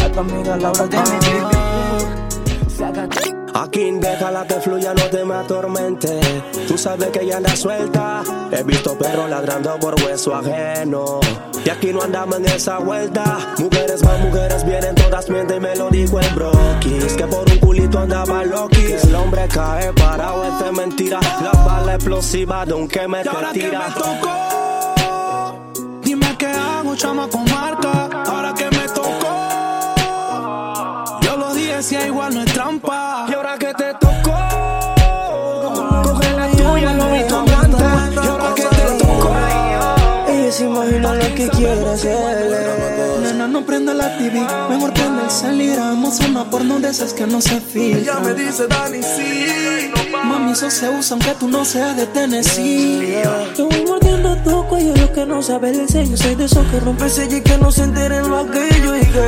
A 0.04 0.12
tu 0.12 0.20
amiga 0.20 0.58
Laura 0.58 0.88
de 0.88 0.98
mi 0.98 1.06
Sácate. 1.06 1.45
Aquí 3.58 3.90
déjala 3.90 4.46
que 4.46 4.56
fluya, 4.56 4.94
no 4.94 5.04
te 5.04 5.24
me 5.24 5.34
atormente. 5.34 6.20
Tú 6.68 6.78
sabes 6.78 7.08
que 7.12 7.22
ella 7.22 7.38
anda 7.38 7.56
suelta. 7.56 8.22
He 8.52 8.64
visto 8.64 8.98
perros 8.98 9.30
ladrando 9.30 9.80
por 9.80 9.96
hueso 10.04 10.36
ajeno. 10.36 11.22
Y 11.64 11.70
aquí 11.70 11.94
no 11.94 12.02
andamos 12.02 12.40
en 12.40 12.48
esa 12.48 12.80
vuelta. 12.80 13.56
Mujeres 13.58 14.04
más 14.04 14.20
mujeres 14.20 14.66
vienen, 14.66 14.94
todas 14.96 15.30
mienten, 15.30 15.62
me 15.62 15.74
lo 15.74 15.90
dijo 15.90 16.20
el 16.20 16.30
broquis. 16.36 17.14
Que 17.14 17.26
por 17.28 17.50
un 17.50 17.58
culito 17.60 17.98
andaba 17.98 18.44
loquis. 18.44 19.06
El 19.06 19.16
hombre 19.16 19.48
cae 19.48 19.94
parado, 19.94 20.44
es 20.44 20.72
mentira. 20.74 21.22
La 21.42 21.54
bala 21.64 21.96
explosiva 21.96 22.66
de 22.66 22.74
un 22.74 22.90
que 22.90 23.08
me 23.08 23.24
Y 23.24 23.28
ahora 23.30 23.54
te 23.54 23.60
que 23.60 23.70
me 23.70 23.86
tocó, 23.96 24.32
dime 26.04 26.36
qué 26.38 26.48
hago, 26.48 26.94
chama 26.98 27.30
con 27.30 27.46
marca. 27.46 28.10
Ahora 28.26 28.54
que 28.54 28.66
me 28.66 28.86
tocó, 28.90 29.48
yo 31.22 31.38
lo 31.38 31.54
dije, 31.54 31.82
si 31.82 31.96
igual 31.96 32.34
no 32.34 32.42
es 32.42 32.54
trampa. 32.54 33.25
Que 41.36 41.50
quiere 41.50 41.90
hacerle. 41.90 42.58
nena, 43.22 43.48
no 43.48 43.66
prenda 43.66 43.94
la 43.94 44.18
TV, 44.18 44.40
mejor 44.70 44.94
prende 44.94 45.24
el 45.24 45.30
salir. 45.30 45.74
Hagamos 45.74 46.20
una 46.22 46.50
porno 46.50 46.80
de 46.80 46.90
esas 46.90 47.14
que 47.14 47.28
no 47.28 47.42
se 47.42 47.60
filtra. 47.60 48.00
Ella 48.00 48.20
me 48.20 48.34
dice, 48.34 48.68
Dani, 48.68 49.04
sí. 49.04 49.92
Mami, 50.12 50.54
eso 50.54 50.72
se 50.72 50.90
usa 50.90 51.16
aunque 51.16 51.36
tú 51.40 51.48
no 51.48 51.66
seas 51.66 51.96
de 51.98 52.08
Tennessee. 52.08 53.22
Yo 53.58 53.68
voy 53.68 53.86
mordiendo 53.86 54.36
tu 54.38 54.66
cuello, 54.68 54.96
lo 54.96 55.12
que 55.12 55.26
no 55.26 55.42
sabe 55.42 55.72
el 55.72 55.88
sello. 55.90 56.16
Soy 56.18 56.36
de 56.36 56.46
esos 56.46 56.66
que 56.68 56.80
rompe 56.80 57.10
sello 57.10 57.38
y 57.38 57.42
que 57.42 57.58
no 57.58 57.72
se 57.72 57.84
enteren 57.84 58.30
lo 58.30 58.38
aquello. 58.38 58.96
Y 58.96 59.02
que 59.02 59.20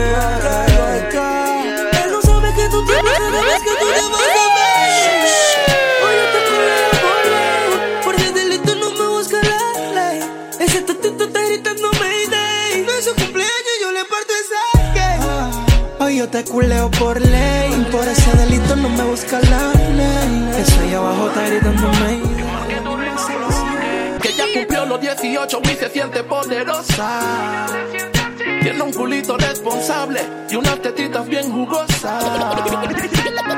él 2.03 2.11
no 2.11 2.21
sabe 2.21 2.53
que 2.55 2.69
tú 2.69 2.85
tienes 2.85 3.13
cada 3.17 3.41
vez 3.41 3.59
que 3.63 3.69
tú 3.79 3.85
te 3.85 4.01
vas 4.11 4.21
a 4.21 4.56
te 16.27 16.43
culeo 16.43 16.89
por 16.91 17.19
ley. 17.19 17.87
Por 17.91 18.07
ese 18.07 18.31
delito 18.37 18.75
no 18.75 18.89
me 18.89 19.03
busca 19.03 19.39
la 19.39 19.73
ley. 19.73 20.49
Eso 20.59 20.79
ahí 20.81 20.93
abajo 20.93 21.27
está 21.27 21.47
gritándome. 21.47 22.21
Que 24.21 24.33
ya 24.33 24.45
cumplió 24.53 24.85
los 24.85 25.01
18 25.01 25.61
y 25.63 25.75
se 25.75 25.89
siente 25.89 26.23
poderosa. 26.23 27.67
Tiene 28.61 28.81
un 28.81 28.91
culito 28.91 29.37
responsable 29.37 30.21
y 30.49 30.55
unas 30.55 30.81
tetitas 30.81 31.27
bien 31.27 31.51
jugosas. 31.51 32.23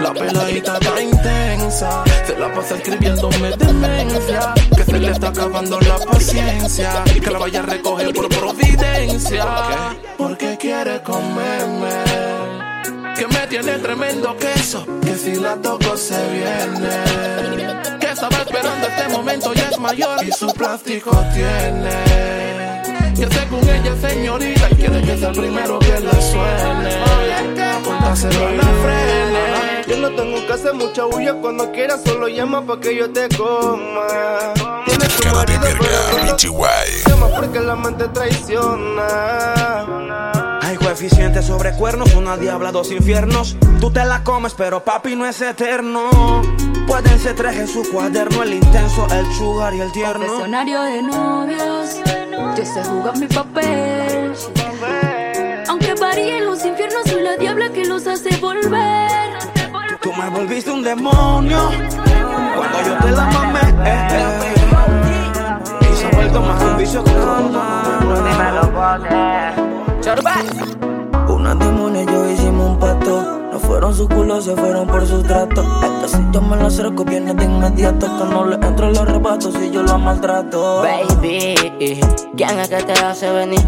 La 0.02 0.14
peladita 0.14 0.78
está 0.78 1.02
intensa, 1.02 2.04
se 2.26 2.38
la 2.38 2.54
pasa 2.54 2.76
escribiéndome 2.76 3.52
demencia. 3.58 4.54
Que 4.76 4.84
se 4.84 5.00
le 5.00 5.12
está 5.12 5.30
acabando 5.30 5.80
la 5.82 5.98
paciencia, 5.98 7.04
que 7.06 7.32
la 7.32 7.40
vaya 7.40 7.60
a 7.60 7.64
recoger 7.64 8.14
por 8.14 8.30
providencia. 8.30 9.46
Porque 10.18 10.58
quiere 10.58 11.02
comerme, 11.02 11.90
que 13.20 13.28
me 13.28 13.48
tiene 13.48 13.78
tremendo 13.80 14.38
queso, 14.38 14.86
que 15.02 15.14
si 15.16 15.36
la 15.36 15.56
toco 15.58 15.98
se 15.98 16.16
viene. 16.32 18.00
Que 18.00 18.12
estaba 18.12 18.38
esperando 18.38 18.88
este 18.88 19.10
momento 19.10 19.52
y 19.54 19.60
es 19.60 19.78
mayor 19.78 20.24
y 20.24 20.32
su 20.32 20.48
plástico 20.54 21.12
tiene. 21.34 22.82
Que 23.14 23.28
según 23.28 23.68
ella 23.68 23.94
es 23.94 24.00
señorita 24.00 24.70
y 24.72 24.76
quiere 24.76 25.02
que 25.02 25.18
sea 25.18 25.30
el 25.30 25.38
primero 25.38 25.80
que 25.80 26.00
la 26.00 26.22
suene. 26.22 26.96
Póntaselo 27.84 28.48
a 28.48 28.52
la 28.52 28.64
frene. 28.64 29.84
Yo 29.86 29.98
no 29.98 30.16
tengo 30.16 30.48
que 30.48 30.54
hacer 30.54 30.74
mucha 30.74 31.04
bulla 31.04 31.34
cuando 31.34 31.70
quieras, 31.74 32.02
solo 32.06 32.30
llama 32.30 32.66
pa' 32.66 32.80
que 32.80 32.96
yo 32.96 33.12
te 33.12 33.28
coma. 33.36 34.54
Tienes 34.86 35.16
tu 35.18 35.28
marido, 35.28 35.60
pero 35.62 36.38
llama 37.06 37.28
porque 37.36 37.60
la 37.60 37.76
mente 37.76 38.08
traiciona. 38.08 39.99
Coeficiente 40.90 41.44
sobre 41.44 41.72
cuernos, 41.74 42.16
una 42.16 42.36
diabla, 42.36 42.72
dos 42.72 42.92
infiernos. 42.92 43.56
Tú 43.80 43.92
te 43.92 44.04
la 44.06 44.24
comes, 44.24 44.56
pero 44.56 44.84
papi 44.84 45.16
no 45.16 45.28
es 45.28 45.40
eterno. 45.40 46.42
Pueden 46.88 47.20
ser 47.20 47.36
tres 47.36 47.58
en 47.58 47.68
su 47.68 47.88
cuaderno, 47.92 48.42
el 48.42 48.56
intenso, 48.56 49.06
el 49.14 49.32
sugar 49.36 49.76
y 49.76 49.82
el 49.82 49.92
tierno. 49.92 50.26
Confesionario 50.26 50.82
de 50.82 51.04
novios, 51.04 51.96
yo 52.58 52.66
sé 52.66 52.84
jugar 52.86 53.20
mi 53.20 53.28
papel. 53.28 54.34
Aunque 55.68 55.94
varíen 55.94 56.48
los 56.48 56.66
infiernos, 56.66 57.04
soy 57.06 57.22
la 57.22 57.38
diabla 57.38 57.70
que 57.70 57.86
los 57.86 58.08
hace 58.08 58.36
volver. 58.38 59.38
Tú 60.02 60.12
me 60.12 60.28
volviste 60.32 60.72
un 60.72 60.82
demonio 60.82 61.70
cuando 62.56 62.82
yo 62.84 62.98
te 62.98 63.12
la 63.12 63.26
mamé. 63.26 63.60
eh, 63.86 64.08
eh. 64.12 65.88
Y 65.92 65.96
se 65.96 66.08
ha 66.08 66.10
vuelto 66.10 66.42
más 66.42 66.64
un 66.64 66.78
vicio 66.78 67.04
que 67.04 67.20
Una 71.40 71.56
demonia 71.56 72.04
y 72.04 72.06
yo 72.06 72.30
hicimos 72.30 72.72
un 72.72 72.80
pacto. 72.80 73.40
No 73.54 73.60
fueron 73.60 73.96
sus 73.96 74.10
culos, 74.10 74.44
se 74.44 74.54
fueron 74.58 74.86
por 74.86 75.08
su 75.08 75.24
trato. 75.24 75.62
Esta 75.82 76.18
si 76.18 76.26
yo 76.34 76.42
me 76.42 76.58
la 76.58 76.68
acerco, 76.68 77.06
viene 77.06 77.34
de 77.34 77.46
inmediato. 77.46 78.08
Que 78.18 78.26
no 78.26 78.46
le 78.46 78.56
entro 78.56 78.90
el 78.90 78.98
arrebato 78.98 79.50
si 79.50 79.72
yo 79.72 79.82
la 79.84 79.98
maltrato. 79.98 80.82
Baby, 80.82 81.56
¿quién 82.36 82.60
es 82.60 82.68
que 82.68 82.84
te 82.84 82.92
hace 82.92 83.32
venir? 83.32 83.66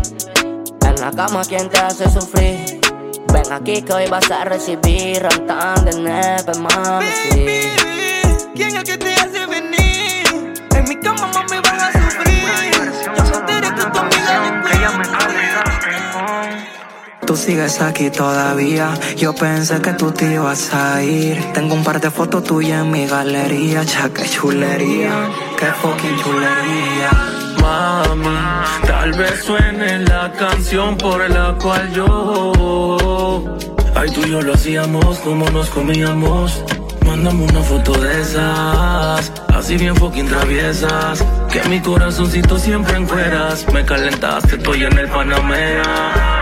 En 0.86 0.95
la 0.99 1.12
cama, 1.12 1.43
¿quién 1.47 1.69
te 1.69 1.79
hace 1.79 2.10
sufrir? 2.10 2.81
Ven 3.31 3.53
aquí 3.53 3.81
que 3.81 3.93
hoy 3.93 4.10
vas 4.10 4.29
a 4.29 4.43
recibir 4.43 5.23
rantan 5.23 5.86
de 5.86 5.93
nepe, 5.97 6.60
mami, 6.60 7.05
sí. 7.31 7.45
¿Quién 8.53 8.75
es 8.75 8.84
que 8.84 8.97
te 8.97 9.13
hace 9.13 9.45
venir? 9.45 10.53
En 10.75 10.84
mi 10.89 10.95
cama, 10.97 11.31
mami, 11.34 11.62
vas 11.63 11.84
a 11.84 11.91
sufrir. 11.93 12.41
Yo 13.05 13.23
me 13.23 13.38
enteré 13.38 13.75
que 13.75 13.84
tu 13.86 13.97
amiga 13.97 14.62
Tú 17.32 17.38
sigues 17.38 17.80
aquí 17.80 18.10
todavía. 18.10 18.94
Yo 19.15 19.34
pensé 19.34 19.82
que 19.82 19.94
tú 19.94 20.12
te 20.12 20.34
ibas 20.34 20.74
a 20.74 21.02
ir. 21.02 21.41
Tengo 21.54 21.76
un 21.76 21.82
par 21.82 22.02
de 22.02 22.12
fotos 22.12 22.44
tuyas 22.44 22.82
en 22.82 22.91
mi 22.91 23.08
galería. 23.08 23.84
Ya 23.84 24.10
que 24.10 24.30
chulería, 24.30 25.30
que 25.58 25.67
fucking 25.67 26.17
chulería. 26.17 27.10
Mami, 27.62 28.38
tal 28.86 29.13
vez 29.13 29.46
suene 29.46 30.00
la 30.00 30.30
canción 30.34 30.98
por 30.98 31.30
la 31.30 31.54
cual 31.54 31.94
yo. 31.94 33.58
Ay, 33.96 34.10
tú 34.10 34.28
y 34.28 34.32
yo 34.32 34.41
lo 34.41 34.54
hacíamos 34.54 35.20
como 35.20 35.50
nos 35.52 35.70
comíamos. 35.70 36.62
Mándame 37.06 37.46
una 37.46 37.62
foto 37.62 37.94
de 37.94 38.22
esas, 38.24 39.32
así 39.56 39.78
bien 39.78 39.96
fucking 39.96 40.28
traviesas. 40.28 41.24
Que 41.50 41.63
mi 41.70 41.80
corazoncito 41.80 42.60
siempre 42.60 42.98
en 42.98 43.06
cueras. 43.06 43.65
Me 43.72 43.86
calentaste, 43.86 44.58
estoy 44.58 44.84
en 44.84 44.98
el 44.98 45.08
Panamera. 45.08 46.40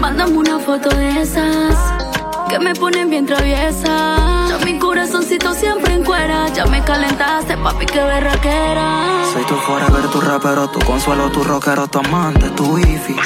Mándame 0.00 0.38
una 0.38 0.58
foto 0.58 0.88
de 0.90 1.20
esas 1.20 1.76
que 2.48 2.58
me 2.58 2.74
ponen 2.74 3.10
bien 3.10 3.26
traviesa. 3.26 4.16
Ya 4.48 4.58
mi 4.64 4.78
corazoncito 4.78 5.52
siempre 5.54 5.94
en 5.94 6.04
cuera. 6.04 6.48
Ya 6.54 6.66
me 6.66 6.82
calentaste, 6.82 7.56
papi, 7.56 7.86
qué 7.86 8.02
berraquera. 8.02 9.22
Soy 9.32 9.44
tu 9.44 9.54
forever, 9.56 10.08
tu 10.10 10.20
rapero, 10.20 10.68
tu 10.68 10.78
consuelo, 10.80 11.30
tu 11.30 11.42
rockero, 11.44 11.86
tu 11.88 11.98
amante, 11.98 12.48
tu 12.50 12.64
wifi. 12.74 13.16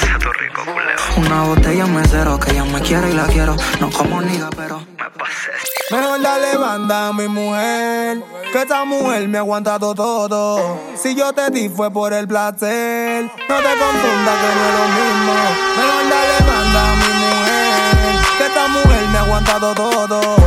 Una 1.16 1.42
botella 1.44 1.86
mesero 1.86 2.38
que 2.38 2.52
ella 2.52 2.64
me 2.64 2.80
quiere 2.80 3.10
y 3.10 3.12
la 3.12 3.26
quiero. 3.26 3.56
No 3.80 3.90
como 3.90 4.20
niga, 4.22 4.48
pero 4.56 4.78
me 4.80 5.10
pasé. 5.18 5.52
Mejor 5.90 6.22
dale 6.22 6.56
banda 6.56 7.08
a 7.08 7.12
mi 7.12 7.28
mujer, 7.28 8.22
que 8.50 8.62
esta 8.62 8.84
mujer 8.84 9.28
me 9.28 9.36
ha 9.38 9.40
aguantado 9.42 9.94
todo. 9.94 10.80
Si 10.96 11.14
yo 11.14 11.32
te 11.34 11.50
di 11.50 11.68
fue 11.68 11.90
por 11.90 12.14
el 12.14 12.26
placer, 12.26 13.24
no 13.24 13.56
te 13.56 13.78
confundas 13.78 14.36
que 14.40 14.54
no 14.56 14.62
es 14.68 14.74
lo 14.78 14.86
mismo. 14.98 15.34
Mejor 15.76 16.04
dale 16.08 16.38
banda 16.50 16.92
a 16.92 16.96
mi 16.96 17.10
mujer, 17.24 18.16
que 18.38 18.46
esta 18.46 18.68
mujer 18.68 19.08
me 19.10 19.18
ha 19.18 19.20
aguantado 19.20 19.74
todo. 19.74 20.41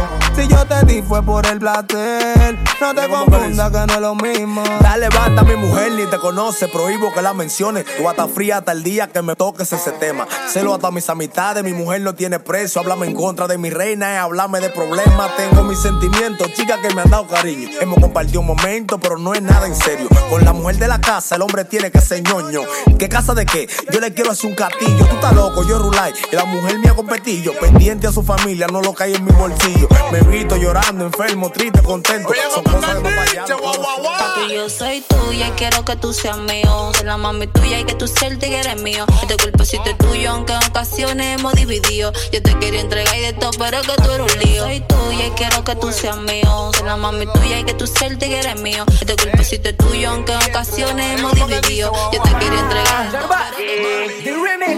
Si 0.46 0.52
yo 0.52 0.64
te 0.68 0.86
di 0.86 1.02
fue 1.02 1.24
por 1.24 1.44
el 1.48 1.58
placer, 1.58 2.56
no 2.80 2.94
te 2.94 3.10
confundas 3.10 3.72
que 3.72 3.78
no 3.88 3.94
es 3.94 4.00
lo 4.00 4.14
mismo. 4.14 4.64
Dale 4.80 5.10
banda 5.10 5.42
a 5.42 5.44
mi 5.46 5.56
mujer, 5.56 5.94
ni 5.94 6.06
te 6.06 6.20
conoce, 6.20 6.68
prohíbo 6.68 7.12
que 7.12 7.24
la 7.24 7.34
menciones. 7.34 7.84
Tú 7.98 8.08
hasta 8.08 8.28
fría 8.28 8.58
hasta 8.58 8.74
el 8.74 8.84
día 8.84 9.08
que 9.08 9.24
me 9.24 9.36
toques 9.36 9.74
ese 9.74 9.92
tema. 9.94 10.28
Celo 10.48 10.76
hasta 10.76 10.92
mis 10.92 11.10
amistades, 11.10 11.64
mi 11.64 11.74
mujer 11.74 12.02
no 12.02 12.14
tiene 12.14 12.40
precio. 12.40 12.80
Háblame 12.82 13.08
en 13.08 13.16
contra 13.16 13.48
de 13.48 13.58
mi 13.58 13.72
reina, 13.72 14.14
eh, 14.14 14.18
háblame 14.18 14.60
de 14.60 14.70
problemas. 14.70 15.36
Tengo 15.36 15.64
mis 15.64 15.80
sentimientos, 15.80 16.54
chicas 16.54 16.80
que 16.80 16.94
me 16.94 17.02
han 17.02 17.10
dado 17.10 17.28
cariño. 17.28 17.70
Hemos 17.82 18.00
compartido 18.00 18.42
un 18.42 18.48
momento, 18.48 19.00
pero 19.00 19.18
no 19.18 19.34
es 19.34 19.42
nada 19.42 19.66
en 19.66 19.76
serio. 19.76 20.08
Con 20.30 20.46
la 20.46 20.54
mujer 20.54 20.78
de 20.78 20.88
la 20.88 21.02
casa, 21.02 21.38
el 21.38 21.42
hombre 21.42 21.66
tiene 21.66 21.90
que 21.90 22.02
ser 22.02 22.22
ñoño. 22.22 22.62
¿Qué 23.00 23.10
casa 23.10 23.34
de 23.34 23.48
qué? 23.48 23.68
Yo 23.92 24.00
le 24.00 24.14
quiero 24.14 24.32
hacer 24.32 24.52
un 24.52 24.56
castillo. 24.56 25.08
Tú 25.08 25.16
estás 25.16 25.34
loco, 25.34 25.64
yo 25.64 25.80
rulay. 25.80 26.14
Y 26.32 26.36
la 26.36 26.46
mujer 26.46 26.78
mía 26.78 26.94
competillo. 26.96 27.54
Pendiente 27.60 28.06
a 28.06 28.12
su 28.12 28.22
familia, 28.22 28.68
no 28.68 28.82
lo 28.82 28.94
cae 28.94 29.16
en 29.16 29.26
mi 29.26 29.32
bolsillo. 29.32 29.88
Me 30.12 30.22
llorando, 30.44 31.06
enfermo, 31.06 31.50
triste, 31.50 31.82
contento. 31.82 32.30
Son 32.54 32.64
cosas 32.64 33.02
de 33.02 33.10
Papi, 33.10 34.54
yo 34.54 34.70
soy 34.70 35.02
tuya 35.02 35.48
y 35.48 35.52
quiero 35.52 35.86
que 35.86 35.96
tú 35.96 36.14
seas 36.14 36.38
mío. 36.38 36.92
Soy 36.94 37.06
la 37.06 37.18
mami 37.18 37.48
tuya 37.48 37.80
y 37.80 37.86
que 37.86 37.96
tú 37.96 38.08
seas 38.08 38.32
el 38.34 38.40
tigre 38.40 38.76
mío. 38.76 39.06
Este 39.22 39.38
cuerpecito 39.38 39.84
es 39.86 39.98
tuyo, 39.98 40.32
aunque 40.32 40.54
en 40.54 40.64
ocasiones 40.64 41.40
hemos 41.40 41.54
dividido. 41.54 42.12
Yo 42.32 42.42
te 42.42 42.54
quería 42.60 42.82
entregar 42.82 43.18
y 43.18 43.22
de 43.22 43.34
todo, 43.34 43.52
pero 43.58 43.82
que 43.82 43.96
tú 43.96 44.12
eres 44.12 44.34
un 44.34 44.40
lío. 44.40 44.64
Soy 44.64 44.82
tuya 44.82 45.28
y 45.28 45.32
quiero 45.32 45.64
que 45.64 45.76
tú 45.76 45.92
seas 45.92 46.18
mío. 46.18 46.72
Soy 46.74 46.86
la 46.86 46.98
mami 46.98 47.26
tuya 47.28 47.60
y 47.60 47.64
que 47.64 47.74
tú 47.74 47.88
seas 47.88 48.12
el 48.12 48.18
tigre 48.18 48.56
mío. 48.56 48.84
Este 49.00 49.16
cuerpecito 49.16 49.70
es 49.70 49.78
tuyo, 49.78 50.10
aunque 50.10 50.34
en 50.34 50.44
ocasiones 50.44 51.20
hemos 51.20 51.34
dividido. 51.34 51.94
Yo 52.12 52.22
te 52.22 52.30
quería 52.32 52.60
entregar. 52.60 53.26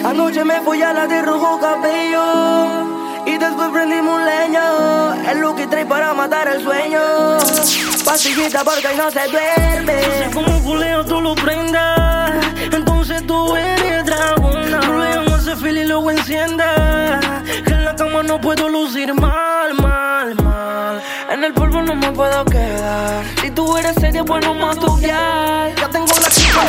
Anoche 0.05 0.43
me 0.45 0.61
fui 0.61 0.81
a 0.83 0.93
la 0.93 1.07
de 1.07 1.21
rojo 1.23 1.59
cabello 1.59 2.96
y 3.27 3.37
después 3.37 3.69
prendimos 3.71 4.19
un 4.19 4.25
leño. 4.25 5.13
El 5.29 5.39
look 5.39 5.59
y 5.59 5.67
trae 5.67 5.85
para 5.85 6.13
matar 6.13 6.47
el 6.47 6.63
sueño. 6.63 7.01
Pastillita 8.05 8.63
porque 8.63 8.95
no 8.95 9.11
se 9.11 9.27
duerme. 9.27 10.01
Yo 10.01 10.11
sé 10.11 10.31
como 10.33 10.63
culeo 10.63 11.05
tú 11.05 11.19
lo 11.19 11.35
prendas. 11.35 12.45
Entonces 12.71 13.25
tú 13.27 13.55
eres 13.55 14.05
dragona. 14.05 14.79
Llamas 14.79 15.41
ese 15.41 15.55
fil 15.57 15.77
y 15.77 15.83
luego 15.85 16.11
encienda. 16.11 17.19
Que 17.65 17.73
en 17.73 17.85
la 17.85 17.95
cama 17.95 18.23
no 18.23 18.39
puedo 18.39 18.69
lucir 18.69 19.13
mal, 19.13 19.73
mal, 19.73 20.35
mal. 20.35 21.01
En 21.29 21.43
el 21.43 21.53
polvo 21.53 21.81
no 21.81 21.95
me 21.95 22.11
puedo 22.11 22.45
quedar. 22.45 23.25
Si 23.41 23.51
tú 23.51 23.77
eres 23.77 23.95
seria, 23.95 24.23
bueno 24.23 24.53
más 24.53 24.79
tu 24.79 24.99
Ya 25.01 25.73
tengo 25.91 26.07
la 26.07 26.29
chica 26.29 26.61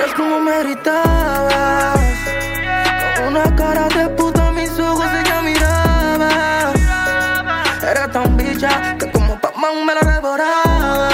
Eres 0.00 0.14
como 0.14 0.40
me 0.40 0.58
gritabas. 0.64 2.00
Con 3.16 3.28
una 3.28 3.56
cara 3.56 3.88
de 3.88 4.23
bicha 8.64 8.96
que 8.98 9.10
como 9.10 9.38
Pac-Man 9.40 9.86
me 9.86 9.94
la 9.94 10.00
devoraba. 10.12 11.08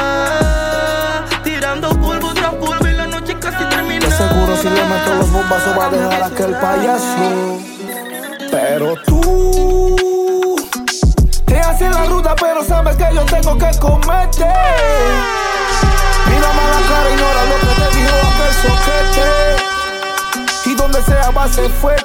Tirando 1.43 1.89
polvo 1.91 2.33
tras 2.35 2.55
polvo 2.55 2.87
y 2.87 2.93
la 2.93 3.07
noche 3.07 3.37
casi 3.39 3.65
terminaba. 3.65 4.07
De 4.07 4.17
seguro 4.17 4.57
si 4.57 4.69
le 4.69 4.85
meto 4.85 5.15
los 5.19 5.31
bombazos 5.33 5.79
va 5.79 5.87
a 5.87 5.91
dejar 5.91 6.23
aquel 6.23 6.55
payaso. 6.57 7.59
Pero 8.51 8.95
tú 9.07 10.57
te 11.47 11.61
haces 11.61 11.91
la 11.91 12.05
ruta, 12.07 12.35
pero 12.37 12.65
sabes 12.65 12.97
que 12.97 13.07
yo 13.15 13.25
tengo 13.25 13.57
que 13.59 13.71
comerte. 13.79 14.47
Mírame 16.27 16.61
a 16.61 16.69
la 16.69 16.81
cara, 16.89 17.11
ignora 17.11 17.45
lo 17.45 17.57
que 17.61 17.67
te 17.81 17.89
dijo 17.97 18.15
aquel 18.31 18.55
soquete. 18.63 19.29
Y 20.67 20.75
donde 20.75 21.03
sea 21.03 21.31
va 21.31 21.45
a 21.45 21.49
ser 21.49 21.71
fuerte. 21.71 22.00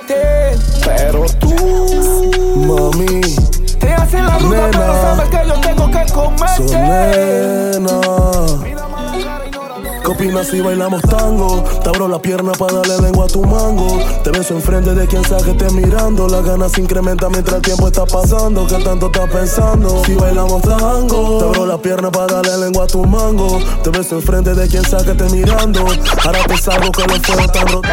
¿Qué 10.25 10.29
opinas 10.29 10.47
si 10.47 10.59
bailamos 10.59 11.03
tango? 11.03 11.63
Te 11.83 11.89
abro 11.89 12.07
la 12.07 12.17
pierna 12.17 12.51
para 12.53 12.77
darle 12.77 12.97
lengua 12.99 13.25
a 13.25 13.27
tu 13.27 13.43
mango. 13.43 13.99
Te 14.23 14.31
beso 14.31 14.55
enfrente 14.55 14.95
de 14.95 15.05
quien 15.05 15.23
sea 15.23 15.37
que 15.37 15.51
esté 15.51 15.69
mirando. 15.69 16.27
Las 16.27 16.43
ganas 16.43 16.71
se 16.71 16.81
incrementan 16.81 17.31
mientras 17.31 17.57
el 17.57 17.61
tiempo 17.61 17.85
está 17.85 18.07
pasando. 18.07 18.65
¿Qué 18.65 18.83
tanto 18.83 19.05
estás 19.05 19.29
pensando? 19.29 20.03
Si 20.03 20.15
bailamos 20.15 20.63
tango, 20.63 21.37
te 21.37 21.45
abro 21.45 21.67
la 21.67 21.77
pierna 21.77 22.09
para 22.09 22.41
darle 22.41 22.57
lengua 22.57 22.85
a 22.85 22.87
tu 22.87 23.05
mango. 23.05 23.59
Te 23.83 23.91
beso 23.91 24.15
enfrente 24.15 24.55
de 24.55 24.67
quien 24.67 24.83
sea 24.83 25.03
que 25.03 25.11
esté 25.11 25.29
mirando. 25.29 25.81
Ahora 26.25 26.43
te 26.47 26.57
salgo 26.57 26.91
que 26.91 27.03
los 27.03 27.19
fuegos 27.19 27.45
están 27.45 27.67
rotos. 27.67 27.91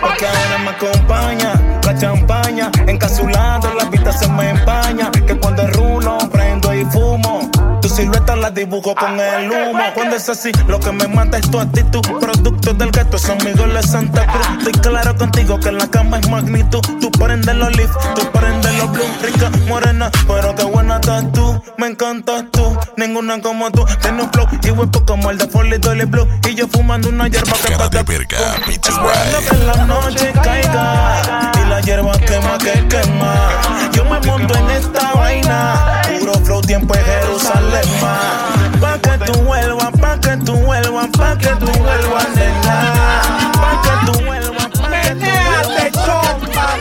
Porque 0.00 0.26
ahora 0.26 0.58
me 0.64 0.70
acompaña 0.70 1.78
la 1.84 1.98
champaña. 1.98 2.70
Encapsulando 2.86 3.68
la 3.74 3.84
vista 3.84 4.12
se 4.14 4.26
me 4.28 4.48
empaña. 4.48 5.10
Silueta 7.96 8.36
la 8.36 8.50
dibujo 8.50 8.94
con 8.94 9.18
el 9.18 9.50
humo. 9.50 9.82
Cuando 9.94 10.16
es 10.16 10.28
así, 10.28 10.52
lo 10.68 10.78
que 10.78 10.92
me 10.92 11.08
mata 11.08 11.38
es 11.38 11.50
tu 11.50 11.58
actitud. 11.58 12.02
Producto 12.20 12.74
del 12.74 12.90
gato, 12.90 13.18
son 13.18 13.40
amigos 13.40 13.72
de 13.72 13.82
Santa 13.82 14.26
Cruz. 14.26 14.46
Estoy 14.58 14.72
claro 14.82 15.16
contigo 15.16 15.58
que 15.58 15.70
en 15.70 15.78
la 15.78 15.88
cama 15.88 16.18
es 16.18 16.28
magnitud. 16.28 16.80
Tú 17.00 17.10
prendes 17.12 17.54
los 17.54 17.74
leaf, 17.74 17.90
tú 18.14 18.30
prendes 18.32 18.74
los 18.74 18.92
blue. 18.92 19.04
Rica, 19.22 19.50
morena, 19.66 20.10
pero 20.26 20.54
qué 20.54 20.64
buena 20.64 20.96
estás 20.96 21.32
tú. 21.32 21.62
Me 21.78 21.86
encantas 21.86 22.44
tú, 22.52 22.76
ninguna 22.96 23.40
como 23.40 23.70
tú. 23.70 23.84
Tienes 24.02 24.24
un 24.24 24.30
flow 24.30 24.46
y 24.62 24.70
huepo 24.70 25.04
como 25.06 25.30
el 25.30 25.38
de 25.38 25.48
Foley 25.48 25.78
Dolly 25.78 26.04
Blue. 26.04 26.28
Y 26.48 26.54
yo 26.54 26.68
fumando 26.68 27.08
una 27.08 27.28
hierba 27.28 27.52
que 27.64 27.96
de 27.96 28.02
verga, 28.02 28.38
Esperando 28.68 29.38
que 29.48 29.56
la 29.64 29.86
noche 29.86 30.32
caiga 30.42 31.52
y 31.54 31.68
la 31.70 31.80
hierba 31.80 32.12
quema 32.18 32.58
que 32.58 32.86
quema. 32.88 33.48
Yo 33.92 34.04
me 34.04 34.20
monto 34.20 34.54
en 34.54 34.70
esta 34.70 35.14
vaina, 35.14 36.02
puro 36.20 36.34
flow 36.34 36.60
tiempo 36.60 36.94
en 36.94 37.04
Jerusalén. 37.04 37.85
Pa' 38.80 38.98
que 39.02 39.18
tú 39.26 39.42
vuelvas, 39.42 39.90
pa' 40.00 40.18
que 40.20 40.36
tú 40.44 40.54
vuelvas, 40.56 41.08
pa' 41.16 41.36
que 41.38 41.48
tú 41.56 41.66
vuelvas, 41.66 42.28
nena. 42.34 42.76
Pa' 43.60 43.82
que 43.82 44.06
tú 44.06 44.24
vuelvas, 44.24 44.68
pa' 44.68 44.90
que 45.00 45.14
tú 45.14 45.26
vuelvas. 45.26 46.75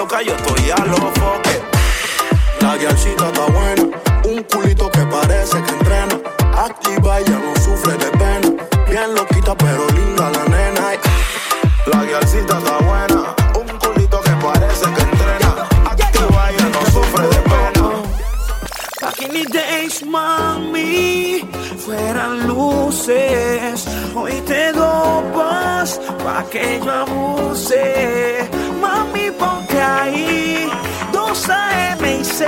Loca, 0.00 0.22
yo 0.22 0.34
estoy 0.34 0.70
a 0.70 0.84
los 0.86 1.12
foques. 1.20 1.60
La 2.62 2.74
guialcita 2.78 3.26
está 3.26 3.44
buena, 3.58 3.82
un 4.24 4.42
culito 4.44 4.90
que 4.90 5.04
parece 5.16 5.62
que 5.62 5.72
entrena. 5.78 6.16
Activa, 6.56 7.20
ella 7.20 7.38
no 7.44 7.52
sufre 7.60 7.92
de 8.02 8.10
pena. 8.20 8.48
Bien 8.88 9.14
loquita, 9.14 9.54
pero 9.54 9.82
linda 9.98 10.30
la 10.36 10.44
nena. 10.54 10.84
La 11.92 12.02
guialcita 12.04 12.54
está 12.60 12.76
buena, 12.88 13.20
un 13.60 13.68
culito 13.78 14.20
que 14.22 14.34
parece 14.46 14.86
que 14.94 15.02
entrena. 15.10 15.50
Activa, 15.92 16.50
ella 16.50 16.68
no 16.76 16.82
sufre 16.94 17.24
de 17.34 17.40
pena. 17.52 17.84
Back 19.02 19.20
in 19.20 19.32
the 19.34 19.44
days, 19.52 20.02
mami, 20.02 21.46
fueran 21.84 22.46
luces. 22.48 23.86
Hoy 24.14 24.40
te 24.46 24.72
dopas 24.72 26.00
pa' 26.24 26.44
que 26.50 26.80
yo 26.82 26.90
abuse. 26.90 28.48
Mami, 28.90 29.30
ponte 29.30 29.80
ahí, 29.80 30.68
dos 31.12 31.48
AM 31.48 32.04
y 32.04 32.24
C. 32.24 32.44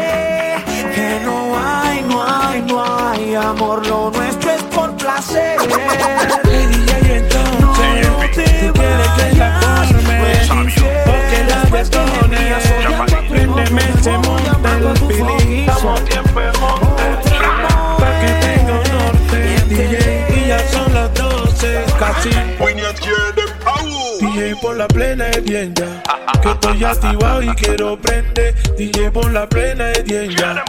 Que 0.95 1.21
no 1.25 1.57
hay, 1.57 2.03
no 2.03 2.25
hay, 2.25 2.63
no 2.63 2.83
hay 2.85 3.35
amor. 3.37 3.87
Lo 3.87 4.11
nuestro 4.11 4.51
es 4.51 4.63
por 4.65 4.91
placer. 4.97 5.57
No 5.61 5.69
te 8.35 8.45
quieres 8.73 9.11
que 9.17 9.37
la 9.37 9.61
forme 9.61 10.19
Porque 11.07 11.39
la 11.49 11.61
detone 11.77 12.31
Préndeme 13.29 13.83
ese 13.99 14.19
monte 14.19 14.51
el 14.79 14.97
feeling 15.07 15.67
Pa' 17.99 18.13
que 18.21 18.31
tenga 18.45 18.77
norte 18.93 19.41
DJ 19.69 19.95
y 20.37 20.49
ya 20.49 20.59
son 20.71 20.93
las 20.93 21.15
12 21.15 21.85
Casi 21.99 22.31
la 24.83 24.89
plena 24.89 25.29
es 25.29 25.45
bien 25.45 25.73
ya 25.75 26.03
Que 26.43 26.51
estoy 26.51 26.83
activado 26.83 27.41
y 27.41 27.55
quiero 27.55 27.97
prender 28.01 28.53
DJ 28.77 29.13
por 29.13 29.31
la 29.31 29.49
plena 29.49 29.93
es 29.93 30.03
bien 30.03 30.31
ya 30.31 30.65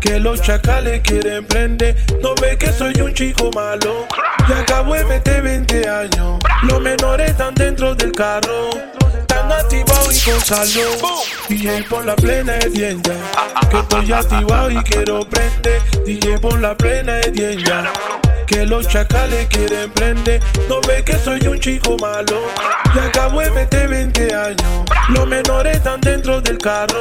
que 0.00 0.20
los 0.20 0.42
chacales 0.42 1.00
quieren 1.00 1.46
prender. 1.46 1.96
No 2.20 2.34
ve 2.34 2.58
que 2.58 2.70
soy 2.70 2.92
un 3.00 3.14
chico 3.14 3.50
malo. 3.54 4.06
Y 4.46 4.52
acabo 4.52 4.92
de 4.92 5.02
meter 5.06 5.40
20 5.40 5.88
años. 5.88 6.38
Los 6.64 6.78
menores 6.82 7.30
están 7.30 7.54
dentro 7.54 7.94
del 7.94 8.12
carro. 8.12 8.68
Están 9.18 9.50
activados 9.50 10.14
y 10.14 10.30
con 10.30 10.40
salud. 10.42 11.24
DJ 11.48 11.84
por 11.84 12.04
la 12.04 12.14
plena 12.16 12.58
es 12.58 12.70
bien 12.70 13.02
ya. 13.02 13.14
Que 13.70 13.78
estoy 13.78 14.12
activado 14.12 14.70
y 14.70 14.76
quiero 14.82 15.26
prender. 15.26 15.80
DJ 16.04 16.38
por 16.38 16.60
la 16.60 16.76
plena 16.76 17.20
es 17.20 17.32
bien 17.32 17.58
ya. 17.64 17.90
Que 18.46 18.66
los 18.66 18.86
chacales 18.88 19.46
quieren 19.48 19.90
prender. 19.92 20.42
No 20.68 20.80
ve 20.86 21.02
que 21.04 21.16
soy 21.18 21.46
un 21.46 21.58
chico 21.58 21.96
malo. 22.00 22.42
Y 22.94 22.98
acabo 22.98 23.40
de 23.40 23.50
meter 23.50 23.88
20 23.88 24.34
años. 24.34 24.84
Los 25.08 25.26
menores 25.26 25.76
están 25.76 26.00
dentro 26.00 26.40
del 26.40 26.58
carro. 26.58 27.00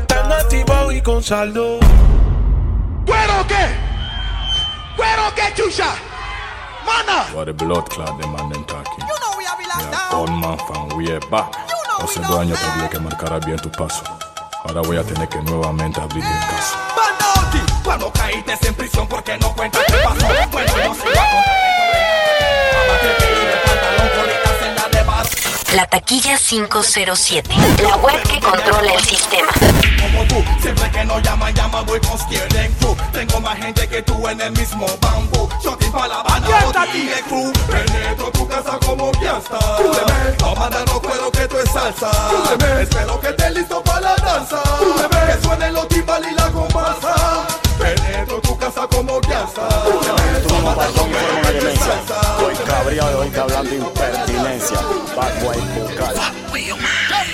Están 0.00 0.32
activados 0.32 0.94
y 0.94 1.00
con 1.02 1.22
saldo. 1.22 1.78
¿Cuero 3.06 3.46
qué? 3.48 3.66
¿Cuero 4.96 5.22
qué, 5.34 5.54
chucha? 5.54 5.94
Mana. 6.84 7.26
What 7.34 7.46
the 7.46 7.52
blood 7.52 7.88
clot 7.88 8.20
the 8.20 8.26
man 8.26 8.48
them 8.50 8.64
talking. 8.64 9.04
You 9.06 9.18
know 9.20 9.36
we 9.36 9.44
have 9.44 9.58
yeah, 9.60 10.16
Old 10.16 10.30
man 10.30 10.58
from 10.66 10.88
way 10.96 11.18
back. 11.30 11.54
Hace 12.00 12.20
dos 12.20 12.38
años 12.38 12.58
te 12.58 12.88
que 12.90 12.98
marcara 12.98 13.38
bien 13.40 13.58
tu 13.58 13.70
paso. 13.70 14.02
Ahora 14.64 14.82
voy 14.82 14.96
a 14.96 15.02
tener 15.02 15.28
que 15.28 15.40
nuevamente 15.42 16.00
abrir 16.00 16.24
el 16.24 16.40
caso. 16.40 16.97
Cuando 17.88 18.12
caíste 18.12 18.52
en 18.68 18.74
prisión 18.74 19.08
porque 19.08 19.38
no 19.38 19.50
cuentas 19.54 19.82
qué 19.86 19.94
pasó. 19.94 20.26
Bueno, 20.52 20.72
no 20.76 20.94
se 20.94 21.08
va 21.08 21.22
a 21.22 21.30
contar. 21.32 21.56
Te 23.00 23.08
pedí 23.14 23.46
de 23.46 23.56
pantalón, 23.64 24.08
colitas 24.14 24.62
en 25.70 25.74
la 25.74 25.86
taquilla 25.86 26.36
507. 26.36 27.48
La 27.82 27.96
web 27.96 28.22
que 28.24 28.40
controla 28.40 28.92
el 28.92 29.02
sistema. 29.02 29.50
Como 30.02 30.22
tú, 30.26 30.44
siempre 30.60 30.90
que 30.90 31.02
no 31.06 31.18
llaman, 31.20 31.54
llama, 31.54 31.80
voy 31.80 31.98
con 32.00 32.18
Crew. 32.18 32.94
Tengo 33.10 33.40
más 33.40 33.56
gente 33.56 33.88
que 33.88 34.02
tú 34.02 34.28
en 34.28 34.38
el 34.38 34.52
mismo 34.52 34.86
bambú. 35.00 35.48
Shopping 35.64 35.90
pa' 35.90 36.08
La 36.08 36.22
Boti 36.22 37.06
de 37.06 37.22
crew. 37.22 37.50
Penetro 37.70 38.30
tu 38.32 38.46
casa 38.48 38.78
como 38.84 39.10
fiesta. 39.14 39.58
No 40.40 40.54
manda 40.56 40.84
no 40.84 41.00
cuero 41.00 41.30
que 41.30 41.48
tú 41.48 41.56
es 41.56 41.70
salsa. 41.70 42.10
Espero 42.82 43.18
que 43.18 43.28
estés 43.28 43.54
listo 43.54 43.82
para 43.82 44.00
la 44.02 44.16
danza. 44.16 44.62
Que 45.26 45.42
suenen 45.42 45.72
los 45.72 45.88
timbal 45.88 46.22
y 46.30 46.34
la 46.34 46.50
comparsa. 46.50 47.67
Penetro 47.78 48.40
tu 48.40 48.58
casa 48.58 48.86
como 48.88 49.20
manda 50.62 50.88
no 50.88 51.02
cuero 51.04 51.42
que 51.42 51.58
tú 51.60 51.66
es 51.68 51.78
salsa. 51.78 52.20
Estoy 52.20 52.66
cabreado 52.66 53.08
de 53.10 53.16
oírte 53.16 53.40
hablando 53.40 53.74
impertinencia. 53.74 54.78
Bad 55.16 55.42
boy 55.42 55.56
vocal. 55.76 56.14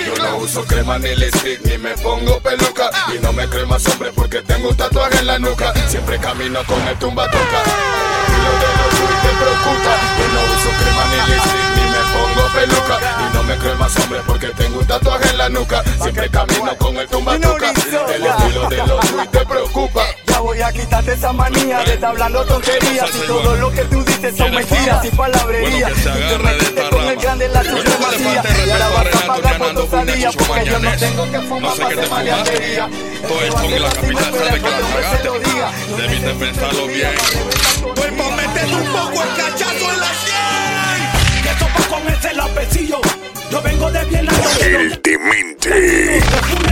Yo 0.04 0.22
no 0.22 0.36
uso 0.38 0.64
crema 0.64 0.98
ni 0.98 1.14
lipstick 1.14 1.60
ni 1.64 1.78
me 1.78 1.96
pongo 1.98 2.38
peluca. 2.40 2.90
Y 3.14 3.18
no 3.20 3.32
me 3.32 3.48
creo 3.48 3.66
más 3.66 3.86
hombre 3.88 4.12
porque 4.14 4.42
tengo 4.42 4.68
un 4.68 4.76
tatuaje 4.76 5.18
en 5.18 5.26
la 5.26 5.38
nuca. 5.38 5.72
Siempre 5.88 6.18
camino 6.18 6.60
con 6.66 6.80
el 6.86 6.98
tumba 6.98 7.30
toca 7.30 7.62
te 9.24 9.30
preocupa. 9.40 9.92
Yo 10.18 10.26
no 10.34 10.40
uso 10.54 10.70
crema 10.78 11.04
ni 11.10 11.32
lipstick 11.32 11.68
ni 11.76 11.84
me 11.90 12.02
pongo 12.12 12.48
peluca. 12.52 12.96
Y 13.20 13.34
no 13.34 13.42
me 13.44 13.56
creo 13.56 13.76
más 13.76 13.96
hombre 13.98 14.20
porque 14.26 14.48
tengo 14.48 14.78
un 14.80 14.86
tatuaje 14.86 15.30
en 15.30 15.38
la 15.38 15.48
nuca. 15.48 15.82
Siempre 16.02 16.30
camino 16.30 16.76
con 16.78 16.96
el 16.96 17.08
tumba 17.08 17.38
toca 17.38 17.70
El 17.70 18.26
estilo 18.26 18.68
de 18.68 18.76
los 18.86 19.04
y 19.04 19.28
te 19.28 19.46
preocupa 19.46 20.06
Voy 20.40 20.60
a 20.60 20.72
quitarte 20.72 21.12
esa 21.12 21.32
manía 21.32 21.78
de 21.84 21.94
estar 21.94 22.10
hablando 22.10 22.44
tonterías. 22.44 23.10
y 23.14 23.26
todo 23.26 23.56
lo 23.56 23.70
que 23.72 23.84
tú 23.84 24.04
dices 24.04 24.36
son 24.36 24.54
mentiras 24.54 25.04
y 25.04 25.10
palabrerías. 25.10 25.92
Y 25.98 26.02
te 26.02 26.38
metiste 26.38 26.88
con 26.90 27.04
el 27.04 27.16
grande 27.16 27.44
en 27.46 27.52
la 27.52 27.64
supremacía. 27.64 28.42
y 28.66 28.70
ahora 28.70 28.88
vas 28.88 29.14
a 29.14 29.26
pagar 29.26 29.58
por 29.58 29.74
tu 29.74 29.88
salida 29.88 30.30
porque 30.36 30.64
yo 30.66 30.78
no 30.78 30.96
tengo 30.96 31.30
que 31.30 31.40
fumar 31.40 31.76
para 31.76 31.88
hacer 31.88 32.10
maleantería. 32.10 32.88
Todo 33.26 33.40
esto 33.40 33.62
en 33.64 33.82
la 33.82 33.88
capital 33.90 34.24
sabe 34.24 34.60
que 34.60 34.70
la 34.70 34.80
cagaste 34.80 35.28
Debiste 35.96 36.34
pensarlo 36.34 36.86
bien. 36.86 37.10
Pues 37.94 38.12
pa' 38.12 38.36
meter 38.36 38.74
un 38.74 38.86
poco 38.92 39.22
el 39.22 39.36
cachazo 39.36 39.92
en 39.92 40.00
la 40.00 40.14
sien. 40.22 41.42
Que 41.42 41.50
esto 41.50 41.66
pa' 41.66 41.88
con 41.88 42.08
ese 42.08 42.34
lapecillo. 42.34 43.23
Yo 43.54 43.62
vengo 43.62 43.88
de 43.88 44.04
bien. 44.06 44.26
El 44.62 45.00
demente. 45.00 46.20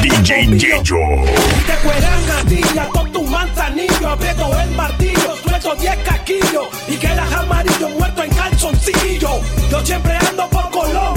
DJ 0.03 0.47
Yeyo. 0.59 0.97
Y 0.99 1.63
te 1.65 1.75
cueran 1.85 2.27
gatilla 2.27 2.89
con 2.89 3.13
tu 3.13 3.23
manzanillo. 3.23 4.09
Aprieto 4.09 4.51
el 4.59 4.71
martillo, 4.73 5.37
suelto 5.45 5.77
10 5.77 5.97
caquillos. 5.99 6.67
Y 6.89 6.97
quedas 6.97 7.33
amarillo 7.35 7.89
muerto 7.91 8.25
en 8.25 8.35
calzoncillo. 8.35 9.31
Yo 9.71 9.87
siempre 9.87 10.17
ando 10.29 10.51
por 10.51 10.69
Colón. 10.71 11.15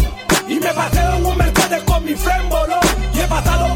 Y 0.48 0.60
me 0.60 0.72
paseo 0.72 1.16
en 1.16 1.26
un 1.26 1.36
Mercedes 1.36 1.82
con 1.82 2.06
mi 2.06 2.14
friend 2.14 2.48
bolón. 2.48 2.86
Y 3.16 3.22
he 3.22 3.28
pasado 3.28 3.68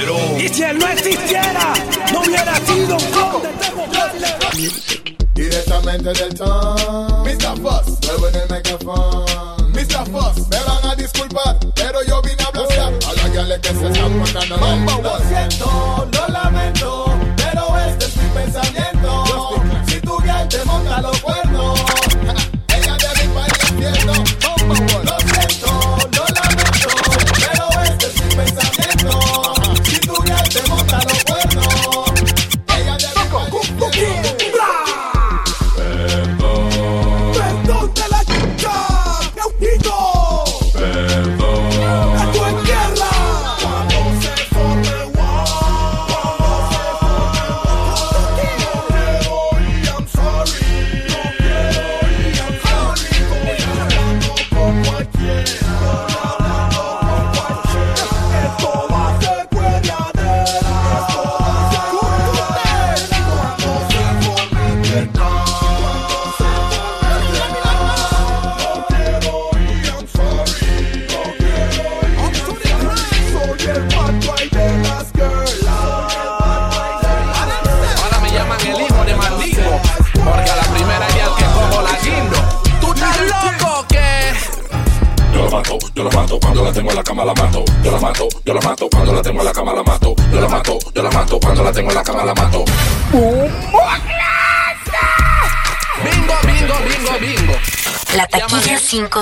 Calderón. 0.00 0.40
Y 0.40 0.48
si 0.48 0.62
él 0.62 0.78
no 0.78 0.88
existiera, 0.88 1.74
no 2.12 2.20
hubiera 2.20 2.54
sido 2.56 2.96
un 2.96 3.10
conde. 3.10 3.48
Directamente 5.34 6.12
del 6.12 6.34
town 6.34 7.24
Mr. 7.24 7.56
Fuss, 7.62 7.98
muevo 8.06 8.28
en 8.28 8.34
el 8.36 8.50
micrófono 8.50 9.24
Mr. 9.72 10.10
Fuss, 10.10 10.48
me 10.48 10.58
van 10.64 10.90
a 10.90 10.94
disculpar 10.94 11.58
Pero 11.74 12.02
yo 12.06 12.20
vine 12.20 12.42
a 12.42 12.50
blasear 12.50 12.92
A 13.08 13.14
la 13.14 13.28
gale 13.28 13.60
que 13.60 13.68
se 13.68 13.86
están 13.86 14.18
matando 14.18 14.56
Lo 15.02 15.18
siento, 15.28 16.08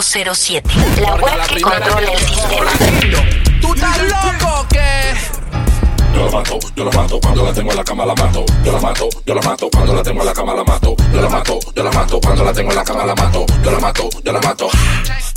507. 0.08 0.70
La 1.02 1.14
web 1.16 1.32
que 1.48 1.60
controla 1.60 2.12
el 2.12 2.18
sistema. 2.18 2.70
¿Tú 3.60 3.74
estás 3.74 3.98
loco 3.98 4.66
que? 4.70 5.14
Yo 6.14 6.24
la 6.24 6.30
mato, 6.30 6.58
yo 6.74 6.84
la 6.84 6.90
mato, 6.92 7.20
cuando 7.20 7.44
la 7.44 7.52
tengo 7.52 7.70
en 7.70 7.76
la 7.76 7.84
cama 7.84 8.06
la 8.06 8.14
mato. 8.14 8.44
Yo 8.64 8.72
la 8.72 8.80
mato, 8.80 9.08
yo 9.26 9.34
la 9.34 9.42
mato, 9.42 9.68
cuando 9.70 9.94
la 9.94 10.02
tengo 10.02 10.20
en 10.20 10.26
la 10.26 10.32
cama 10.32 10.54
la 10.54 10.64
mato. 10.64 10.96
Yo 11.12 11.20
la 11.20 11.28
mato, 11.28 11.58
yo 11.74 11.84
la 11.84 11.90
mato, 11.90 12.20
cuando 12.20 12.44
la 12.44 12.52
tengo 12.54 12.70
en 12.70 12.76
la 12.76 12.84
cama 12.84 13.04
la 13.04 13.14
mato. 13.14 13.44
Yo 13.62 13.70
la 13.70 13.78
mato, 13.80 14.08
yo 14.24 14.32
la 14.32 14.40
mato. 14.40 14.68
Las 15.06 15.34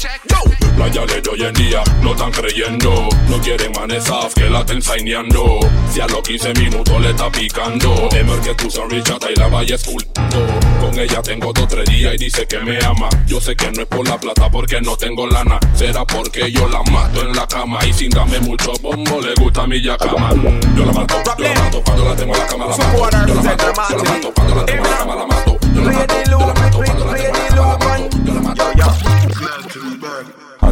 yales 0.89 1.21
de 1.21 1.29
hoy 1.29 1.43
en 1.43 1.53
día 1.53 1.83
no 2.01 2.11
están 2.11 2.31
creyendo. 2.31 3.09
No 3.29 3.41
quieren 3.41 3.71
manesaf 3.73 4.33
que 4.33 4.49
la 4.49 4.59
estén 4.61 4.77
ensañando. 4.77 5.59
Si 5.91 6.01
a 6.01 6.07
los 6.07 6.21
15 6.21 6.53
minutos 6.53 7.01
le 7.01 7.11
está 7.11 7.31
picando. 7.31 8.09
Es 8.11 8.25
mejor 8.25 8.41
que 8.41 8.55
tu 8.55 8.71
sonrisa 8.71 9.17
y 9.33 9.39
la 9.39 9.47
vaya 9.47 9.75
escultando. 9.75 10.45
Con 10.79 10.97
ella 10.97 11.21
tengo 11.21 11.53
dos 11.53 11.67
tres 11.67 11.85
días 11.85 12.15
y 12.15 12.17
dice 12.17 12.47
que 12.47 12.59
me 12.59 12.77
ama. 12.83 13.09
Yo 13.27 13.39
sé 13.39 13.55
que 13.55 13.71
no 13.71 13.81
es 13.81 13.87
por 13.87 14.07
la 14.07 14.19
plata 14.19 14.49
porque 14.49 14.81
no 14.81 14.95
tengo 14.97 15.27
lana. 15.27 15.59
Será 15.75 16.05
porque 16.05 16.51
yo 16.51 16.67
la 16.67 16.81
mato 16.83 17.21
en 17.21 17.35
la 17.35 17.47
cama. 17.47 17.79
Y 17.85 17.93
sin 17.93 18.09
darme 18.09 18.39
mucho 18.39 18.73
bombo 18.81 19.21
le 19.21 19.33
gusta 19.35 19.67
mi 19.67 19.81
yacama. 19.81 20.31
Yo 20.75 20.85
la 20.85 20.91
mato, 20.91 21.15
yo 21.37 21.43
la 21.43 21.61
mato 21.61 21.83
cuando 21.83 22.05
la 22.05 22.15
tengo 22.15 22.33
en 22.33 22.39
la 22.39 22.47
cama 22.47 22.65
la 22.67 22.77
mato. 22.77 23.27
Yo 23.27 23.35
la 23.35 23.43
mato, 23.43 23.57
yo 23.89 23.97
la 23.97 24.03
mato 24.03 24.33
cuando 24.33 24.55
la 24.55 24.65
tengo 24.65 24.85
en 24.85 24.91
la 24.91 24.97
cama 24.97 25.15
la 25.15 25.25
mato. 25.25 25.57
Yo 25.73 25.81
la 25.81 25.91
mato, 25.91 26.15
yo 26.29 26.39
la 26.39 26.53
mato 26.53 26.77
cuando 26.77 27.05
la 27.05 27.15
tengo 27.15 27.37
en 27.37 27.43
la 27.43 27.47
cama 27.47 27.65
la 27.65 27.77
mato. 27.77 28.09
Yo 28.25 28.33
la 28.33 28.41
mato. 28.41 29.90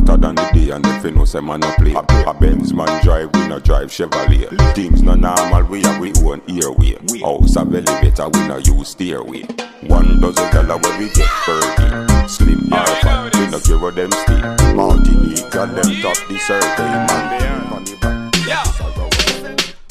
Hotter 0.10 0.22
than 0.22 0.36
the 0.36 0.50
day 0.54 0.69
and 0.72 0.86
if 0.88 1.04
you 1.04 1.12
know 1.12 1.24
say 1.24 1.39
man 1.39 1.60
no 1.60 1.72
play. 1.78 1.93
A 1.93 2.34
Benz 2.34 2.74
man 2.74 3.04
drive, 3.04 3.30
we 3.34 3.48
no 3.48 3.60
drive 3.60 3.89
Chevrolet. 3.89 4.50
Things 4.74 5.04
no 5.04 5.13
normal, 5.13 5.63
we 5.65 5.84
have 5.84 6.02
we 6.02 6.12
own 6.24 6.41
airway. 6.50 6.98
We 7.12 7.19
House 7.19 7.56
a 7.56 7.60
elevator, 7.60 8.28
we 8.30 8.48
no 8.48 8.58
use 8.58 8.89
stairway. 8.89 9.43
One 9.86 10.19
dozen 10.19 10.52
dollar 10.52 10.80
where 10.80 11.00
we 11.00 11.10
get 11.10 11.30
thirty 11.45 12.28
Slim 12.28 12.74
or 12.74 12.86
fat, 12.86 13.36
we 13.36 13.48
no 13.50 13.60
give 13.60 13.84
a 13.84 13.91
them 13.91 14.12
steak 14.12 14.76
Martinique 14.76 15.56
and 15.56 15.78
them 15.78 16.02
top 16.02 16.17
the 16.28 16.39
survey 16.39 16.89
man 17.08 17.39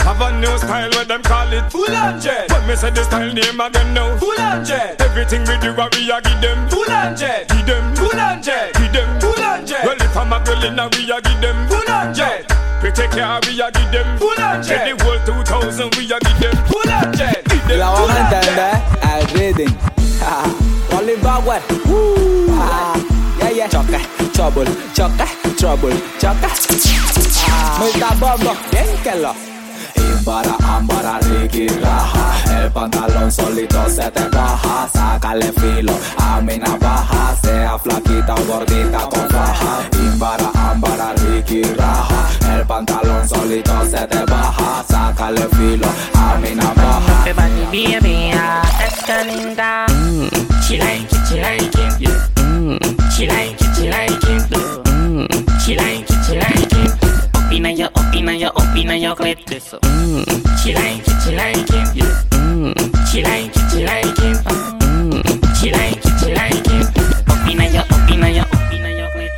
Have 0.00 0.20
a 0.20 0.32
new 0.40 0.56
style 0.58 0.90
where 0.90 1.04
them 1.04 1.22
call 1.22 1.52
it? 1.52 1.70
Full 1.70 1.94
on 1.94 2.20
jet 2.20 2.50
When 2.50 2.66
me 2.66 2.76
say 2.76 2.90
the 2.90 3.04
style 3.04 3.32
name 3.32 3.60
again 3.60 3.94
now. 3.94 4.16
Full 4.16 4.40
on 4.40 4.64
jet 4.64 5.00
Everything 5.00 5.42
we 5.44 5.58
do 5.58 5.74
what 5.74 5.94
we 5.94 6.10
a 6.10 6.20
give 6.22 6.40
them. 6.40 6.68
Full 6.68 6.90
on 6.90 7.16
jet 7.16 7.48
Give 7.48 7.66
them. 7.66 7.94
Full 7.94 8.18
on 8.18 8.42
jet 8.42 8.72
Give 8.74 8.92
them. 8.92 9.20
Full 9.20 9.44
on 9.44 9.66
jet 9.66 9.84
Well 9.84 9.96
if 10.00 10.16
I'm 10.16 10.32
a 10.32 10.40
girl 10.44 10.64
in 10.64 10.78
a 10.78 10.88
we 10.88 11.10
a 11.10 11.20
give 11.20 11.40
them. 11.40 11.68
Full 11.68 11.90
on 11.92 12.14
jet 12.14 12.46
We 12.82 12.90
take 12.90 13.10
care 13.10 13.40
we 13.46 13.60
a 13.60 13.70
give 13.70 13.92
them. 13.92 14.18
Full 14.18 14.40
on 14.40 14.62
jet 14.62 14.96
The 14.96 15.04
whole 15.04 15.20
2000 15.44 15.94
we 15.96 16.10
a 16.10 16.18
give 16.18 16.38
them. 16.40 16.56
Full 16.66 16.90
on 16.90 17.12
jet 17.12 17.44
Give 17.44 17.64
them. 17.68 17.78
La 17.78 17.94
Full 17.94 18.08
vamos 18.08 18.16
a 18.16 18.18
on 18.18 18.32
entender 18.32 18.74
al 19.02 19.22
reading. 19.34 19.74
Wally 20.90 21.16
Power. 21.20 21.60
Ah, 22.60 22.96
yeah, 23.38 23.50
yeah. 23.50 23.68
Choque, 23.68 24.00
trouble, 24.32 24.64
choque, 24.94 25.28
trouble, 25.56 25.92
choque. 26.18 26.48
Ah, 27.50 27.78
Mr. 27.80 28.18
Bombo, 28.18 28.56
bien 28.72 28.96
que 29.04 29.14
lo. 29.20 29.57
Ricky, 31.20 31.68
raja 31.80 32.60
El 32.60 32.70
pantalón 32.72 33.30
solito 33.30 33.88
se 33.88 34.10
te 34.10 34.28
baja 34.28 34.88
Sácale 34.92 35.52
filo 35.52 35.92
a 36.18 36.40
mi 36.40 36.58
navaja 36.58 37.36
Sea 37.42 37.78
flaquita 37.78 38.34
o 38.34 38.44
gordita 38.44 38.98
con 39.08 39.28
faja 39.28 39.88
Imbara, 39.92 41.14
Ricky, 41.16 41.62
raja 41.62 42.28
El 42.54 42.66
pantalón 42.66 43.28
solito 43.28 43.86
se 43.86 44.06
te 44.06 44.24
baja 44.24 44.84
Sácale 44.88 45.48
filo 45.56 45.88
a 46.14 46.36
mi 46.38 46.54
navaja 46.54 47.26
Everybody 47.26 47.98
baby, 48.00 48.30
ah, 48.34 48.62
that's 48.78 49.02
Kalinda. 49.02 49.86
Mm. 49.88 50.62
She 50.62 50.78
like 50.78 51.12
it, 51.12 51.28
she 51.28 51.40
like 51.40 51.62
it, 51.62 52.00
yeah. 52.00 52.28
Mm. 52.36 53.10
She 53.12 53.26
like 53.26 53.60
it, 53.60 53.76
she 53.76 53.90
like 53.90 54.10
it, 54.10 54.42
mm. 54.84 55.60
She 55.60 55.76
like 55.76 56.10
it, 56.10 56.24
she 56.24 56.38
like 56.38 57.02
it. 57.02 57.07
Opina 57.58 57.72
yo, 57.72 57.88
opina 57.92 58.36
yo, 58.36 58.52
opina 58.54 58.96
yo, 58.96 59.16
clip 59.16 59.44
this. 59.46 59.74
Mm. 59.82 60.24
She 60.62 60.72
like 60.74 61.02
it, 61.04 61.22
she 61.24 61.34
like 61.34 61.58
it, 61.58 61.92
yeah. 61.92 62.22
Mm. 62.30 62.72
She 63.10 63.20
like 63.20 63.50
it, 63.50 63.70
she 63.72 63.84
like 63.84 64.06
it. 64.06 64.38
Mm. 64.46 65.56
She 65.58 65.72
like 65.72 65.96
it, 65.96 66.20
she 66.20 66.34
like 66.36 66.54
it. 66.54 66.86
Opina 67.26 67.66
yo, 67.66 67.82
opina 67.90 68.30
yo, 68.30 68.44
opina 68.44 68.90
yo, 68.96 69.10
clip 69.10 69.32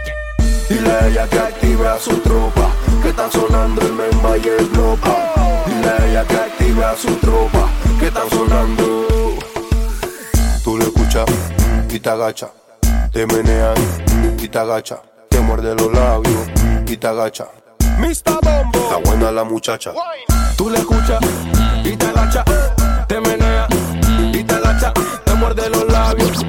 Dile 0.68 0.90
a 0.90 1.08
ella 1.08 1.28
que 1.30 1.38
active 1.38 1.88
a 1.88 1.98
su 1.98 2.18
tropa, 2.18 2.70
que 3.02 3.08
está 3.08 3.30
sonando 3.30 3.80
el 3.80 3.92
Memba 3.94 4.36
y 4.36 4.48
el 4.48 4.66
Blopa. 4.66 5.16
Dile 5.64 5.88
a 5.88 6.06
ella 6.06 6.24
que 6.26 6.36
active 6.36 6.84
a 6.84 6.96
su 6.96 7.14
tropa, 7.14 7.70
que 7.98 8.08
está 8.08 8.28
sonando. 8.28 9.06
Tú 10.62 10.76
lo 10.76 10.84
escuchas 10.84 11.24
y 11.88 11.98
te 11.98 12.10
agacha, 12.10 12.50
te 13.12 13.26
menean 13.26 13.76
y 14.38 14.46
te 14.46 14.58
agacha, 14.58 15.00
te 15.30 15.40
muerde 15.40 15.74
los 15.74 15.90
labios 15.90 16.50
y 16.86 16.98
te 16.98 17.06
agacha. 17.06 17.48
Mr. 18.00 18.40
Bombo. 18.42 18.78
Está 18.78 18.96
buena 19.04 19.30
la 19.30 19.44
muchacha. 19.44 19.92
Tú 20.56 20.70
le 20.70 20.78
escuchas 20.78 21.20
y 21.84 21.96
te 21.96 22.06
agacha, 22.06 22.44
te 23.06 23.20
menea 23.20 23.66
y 24.32 24.42
te 24.42 24.54
agacha, 24.54 24.92
te 25.24 25.34
muerde 25.34 25.68
los 25.68 25.86
labios 25.86 26.44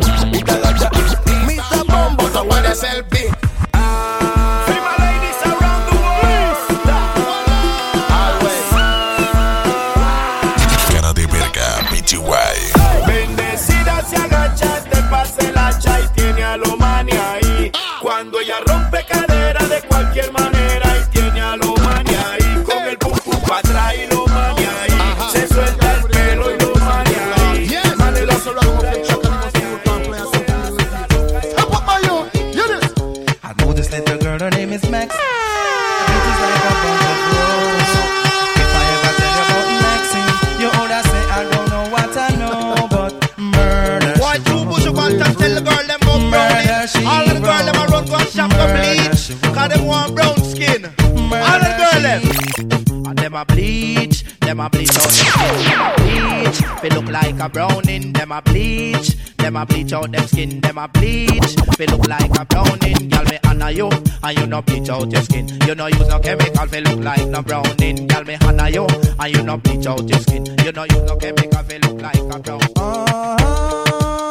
bleach. 58.41 59.15
Them 59.37 59.55
a 59.55 59.65
bleach 59.65 59.93
out 59.93 60.11
them 60.11 60.27
skin, 60.27 60.61
them 60.61 60.77
a 60.77 60.87
bleach. 60.87 61.55
Feel 61.77 61.89
look 61.89 62.07
like 62.07 62.39
a 62.39 62.45
browning, 62.45 63.09
girl 63.09 63.23
me 63.25 63.37
honor 63.45 63.71
you, 63.71 63.89
and 64.23 64.37
you 64.37 64.45
no 64.45 64.61
bleach 64.61 64.89
out 64.89 65.11
your 65.11 65.21
skin. 65.21 65.47
You 65.67 65.75
no 65.75 65.87
use 65.87 66.07
no 66.07 66.19
chemical, 66.19 66.67
feel 66.67 66.83
look 66.83 67.03
like 67.03 67.27
no 67.27 67.41
browning, 67.41 68.07
girl 68.07 68.23
me 68.23 68.37
honor 68.43 68.69
you, 68.69 68.85
and 69.19 69.35
you 69.35 69.43
no 69.43 69.57
bleach 69.57 69.85
out 69.85 70.07
your 70.07 70.19
skin. 70.19 70.45
You 70.63 70.71
no 70.71 70.83
use 70.83 71.03
no 71.03 71.15
chemical, 71.17 71.63
feel 71.63 71.79
look 71.81 72.01
like 72.01 72.17
a 72.17 72.39
browning. 72.39 72.67
Oh, 72.75 73.05
uh-huh. 73.07 74.30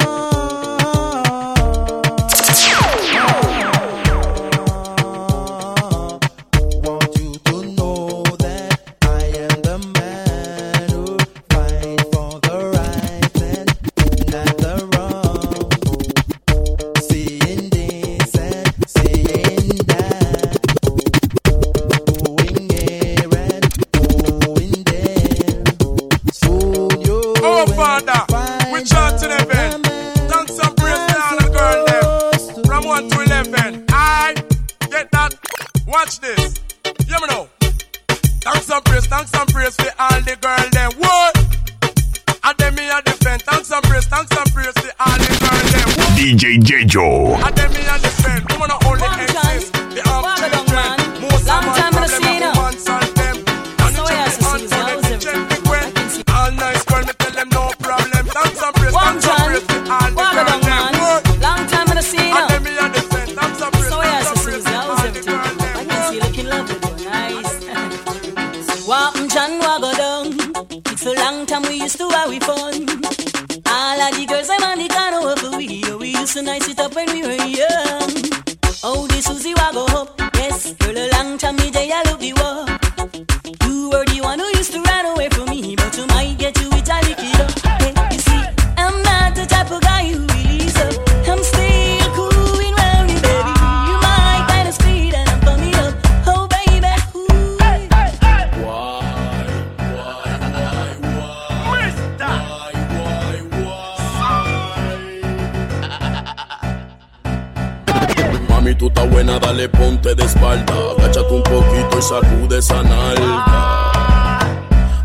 sacude 112.03 112.59
esa 112.59 112.83
nalga. 112.83 114.39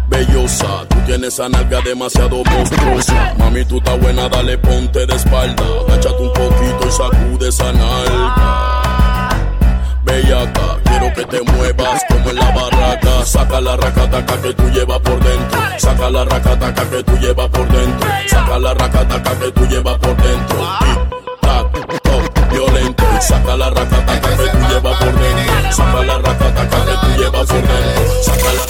Bellosa, 0.08 0.86
tú 0.89 0.98
tienes 1.06 1.34
esa 1.34 1.50
nalga 1.50 1.82
demasiado 1.82 2.43
monstruosa. 2.43 3.34
Mami, 3.38 3.66
tú 3.66 3.78
estás 3.78 4.00
buena, 4.00 4.30
dale 4.30 4.58
ponte 4.58 5.06
de 5.06 5.16
espalda. 5.16 5.64
Cáchate 5.88 6.22
un 6.22 6.34
poquito 6.34 6.88
y 6.88 6.91
sacude 6.91 7.50
esa 7.50 7.72
nalga. 7.74 8.56
Bellaca, 10.04 10.80
quiero 10.84 11.14
que 11.14 11.26
te 11.26 11.41
muevas 11.52 12.02
como 12.08 12.30
en 12.30 12.36
la 12.36 12.52
barraca. 12.52 13.26
Saca 13.26 13.60
la 13.60 13.76
racataca 13.76 14.41
que 14.41 14.54
tú 14.54 14.70
llevas 14.70 15.00
por 15.00 15.20
dentro. 15.20 15.60
Saca 15.78 16.10
la 16.10 16.26
racataca 16.26 16.89
que 16.89 17.04
tú 17.04 17.18
llevas 17.18 17.50
por 17.50 17.68
dentro. 17.68 18.10
Saca 18.28 18.60
la 18.60 18.74
racataca 18.74 19.39
que 19.39 19.52
tú 19.52 19.66
llevas 19.66 19.98
por 19.98 20.16
dentro. 20.16 20.58
Tic, 20.80 21.39
tac, 21.41 22.02
toc, 22.04 22.52
violento. 22.52 22.95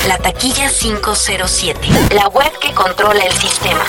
La 0.08 0.18
la 0.18 0.18
taquilla 0.20 0.70
507, 0.70 1.80
la 2.14 2.28
web 2.28 2.52
que 2.60 2.72
controla 2.74 3.24
el 3.24 3.34
sistema. 3.34 3.84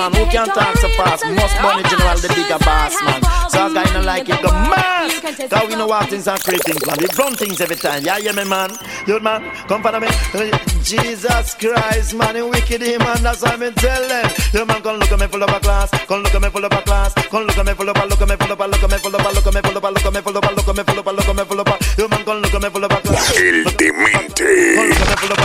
Man. 0.00 0.12
Who 0.16 0.24
can 0.30 0.46
talk 0.48 0.76
so 0.78 0.88
fast? 0.96 1.24
Most 1.26 1.56
money 1.60 1.82
general, 1.84 2.16
the 2.16 2.28
bigger 2.32 2.60
boss, 2.64 2.96
man. 3.04 3.20
So 3.52 3.58
I 3.68 3.84
kinda 3.84 4.02
like 4.02 4.28
it, 4.28 4.40
go 4.40 4.50
mad. 4.72 5.10
Cause 5.50 5.68
we 5.68 5.74
know 5.76 5.86
what 5.86 6.08
things 6.08 6.26
are 6.28 6.38
great 6.38 6.62
things, 6.64 6.84
man. 6.86 6.96
We 7.00 7.06
run 7.18 7.34
things 7.36 7.60
every 7.60 7.76
time. 7.76 8.04
Yeah, 8.04 8.18
yeah, 8.18 8.32
me, 8.32 8.44
man. 8.44 8.70
You 9.06 9.20
man, 9.20 9.42
come 9.68 9.82
follow 9.82 10.00
me. 10.00 10.08
Jesus 10.82 11.54
Christ, 11.54 12.14
man, 12.14 12.36
you 12.36 12.48
wicked 12.48 12.80
him, 12.82 13.00
man. 13.00 13.22
That's 13.22 13.42
why 13.42 13.56
me 13.56 13.70
tell 13.72 14.08
them. 14.08 14.26
You 14.54 14.64
man, 14.64 14.80
come 14.82 14.98
look 14.98 15.12
at 15.12 15.20
me 15.20 15.26
full 15.26 15.42
of 15.42 15.50
a 15.50 15.60
class. 15.60 15.90
Come 16.08 16.22
look 16.22 16.34
at 16.34 16.42
me 16.42 16.48
full 16.48 16.64
of 16.64 16.72
a 16.72 16.82
class. 16.82 17.12
Come 17.14 17.44
look 17.44 17.58
at 17.58 17.66
me 17.66 17.72
full 17.74 17.88
of 17.88 17.96
a, 17.96 18.06
look 18.06 18.20
at 18.20 18.28
me 18.28 18.36
full 18.36 18.52
of 18.52 18.60
a, 18.60 18.66
look 18.66 18.82
at 18.82 18.90
me 18.90 18.96
full 18.98 19.14
of 19.14 19.24
a, 19.24 19.30
look 19.30 19.46
at 19.46 19.54
me 19.54 19.60
full 19.60 19.76
of 19.76 19.84
a, 19.84 19.90
look 19.90 20.06
at 20.06 20.14
me 20.14 20.22
full 20.22 20.28
of 20.28 20.36
a, 20.36 20.50
look 20.50 20.68
at 20.68 20.76
me 20.76 20.82
full 20.82 20.98
of 20.98 21.06
a, 21.06 21.12
look 21.12 21.28
at 21.28 21.36
me 21.36 21.44
full 21.44 21.60
of 21.60 21.68
a. 21.68 21.74
You 21.98 22.08
man, 22.08 22.24
come 22.24 22.38
look 22.40 22.54
at 22.54 22.62
me 22.62 22.68
full 22.70 22.84
of 22.84 22.92
a 22.92 23.00
class. 23.00 23.36
El 23.36 23.74
demente 23.76 24.44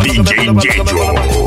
DJ 0.03 0.45
Jejo. 0.62 1.45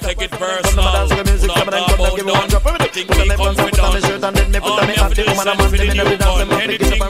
Take 0.00 0.22
it 0.22 0.30
Cause 0.68 0.76
them 0.76 0.92
dance 0.92 1.14
with 1.16 1.26
music, 1.26 1.50
come 1.50 1.68
and 1.72 2.16
give 2.16 2.26
me 2.26 2.32
one 2.32 2.48
drop. 2.48 2.62
Put 2.62 2.76
put 2.76 3.80
on 3.80 3.92
my 3.92 4.00
shirt 4.00 4.24
and 4.24 4.36
me 4.52 4.60
put 4.60 4.76
on 4.76 4.86
my 4.86 4.94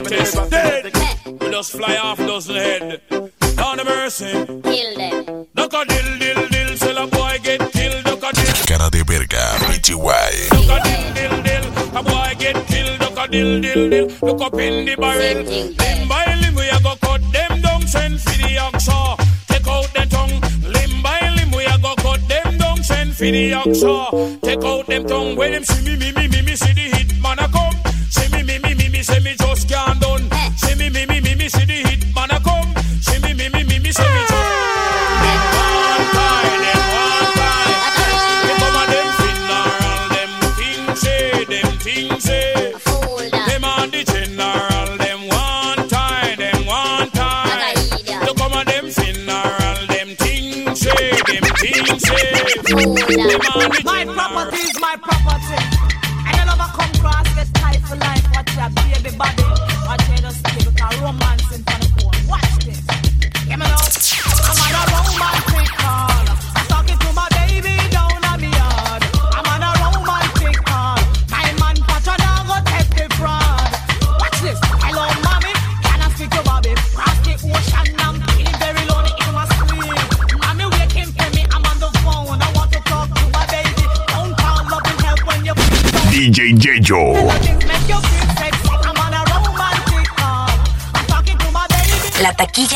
dance, 0.05 0.37
up 0.37 0.51
dead. 0.51 0.93
We 1.41 1.51
just 1.51 1.73
fly 1.73 1.97
off 1.97 2.19
those 2.19 2.47
head. 2.47 3.01
Down 3.11 3.77
the 3.79 3.85
mercy. 3.85 4.31
Kill 4.63 4.97
them. 4.97 5.47
Duck 5.55 5.73
a 5.75 5.85
dill, 5.85 6.19
dill, 6.19 6.49
dill, 6.49 6.77
till 6.77 6.99
a 6.99 7.07
boy 7.09 7.39
get 7.43 7.73
killed. 7.73 8.05
Duck 8.05 8.23
a 8.23 8.33
dill. 8.33 8.55
Cara 8.67 8.91
de 8.91 9.03
verga, 9.03 9.59
a 9.67 9.79
dill, 9.83 9.99
dill, 11.15 11.43
dill, 11.43 11.99
a 11.99 12.03
boy 12.03 12.35
get 12.39 12.67
killed. 12.67 12.99
A 13.19 13.27
dill, 13.27 13.61
dill, 13.61 13.91
dill, 13.91 14.09
look 14.23 14.41
up 14.41 14.55
in 14.55 14.85
the 14.87 14.95
barrel. 14.95 15.43
Limb 15.43 16.09
by 16.09 16.25
limb 16.41 16.55
we 16.55 16.69
a 16.69 16.81
go 16.81 16.95
cut 17.01 17.21
them 17.33 17.61
down, 17.61 17.83
send 17.83 18.21
for 18.21 18.31
the 18.39 18.57
axe. 18.57 19.28
For 23.19 23.25
the 23.25 23.51
oxa. 23.51 24.41
Take 24.43 24.65
out 24.65 24.87
them 24.87 25.05
tongue. 25.05 25.35
When 25.35 25.51
them 25.53 25.65
see 25.65 25.85
me, 25.85 25.97
me, 25.97 26.13
me, 26.13 26.29
me, 26.29 26.43
me 26.43 26.55
see 26.55 26.73
the 26.73 26.97
hit 26.97 27.21
man 27.21 27.39
a 27.41 27.49
come. 27.49 27.75
See 28.11 28.29
me, 28.31 28.45
me, 28.45 28.59
me, 28.61 28.75
me, 28.75 28.89
me, 28.89 29.03
say 29.03 29.19
me 29.21 29.35
just 29.35 29.69
can't 29.69 30.01
done. 30.01 30.29
Eh. 30.31 30.58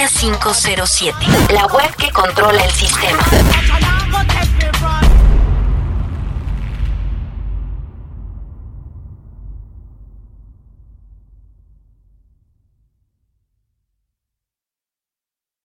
507, 0.09 1.15
la 1.53 1.67
web 1.67 1.95
que 1.97 2.11
controla 2.11 2.65
el 2.65 2.73
sistema. 2.73 4.02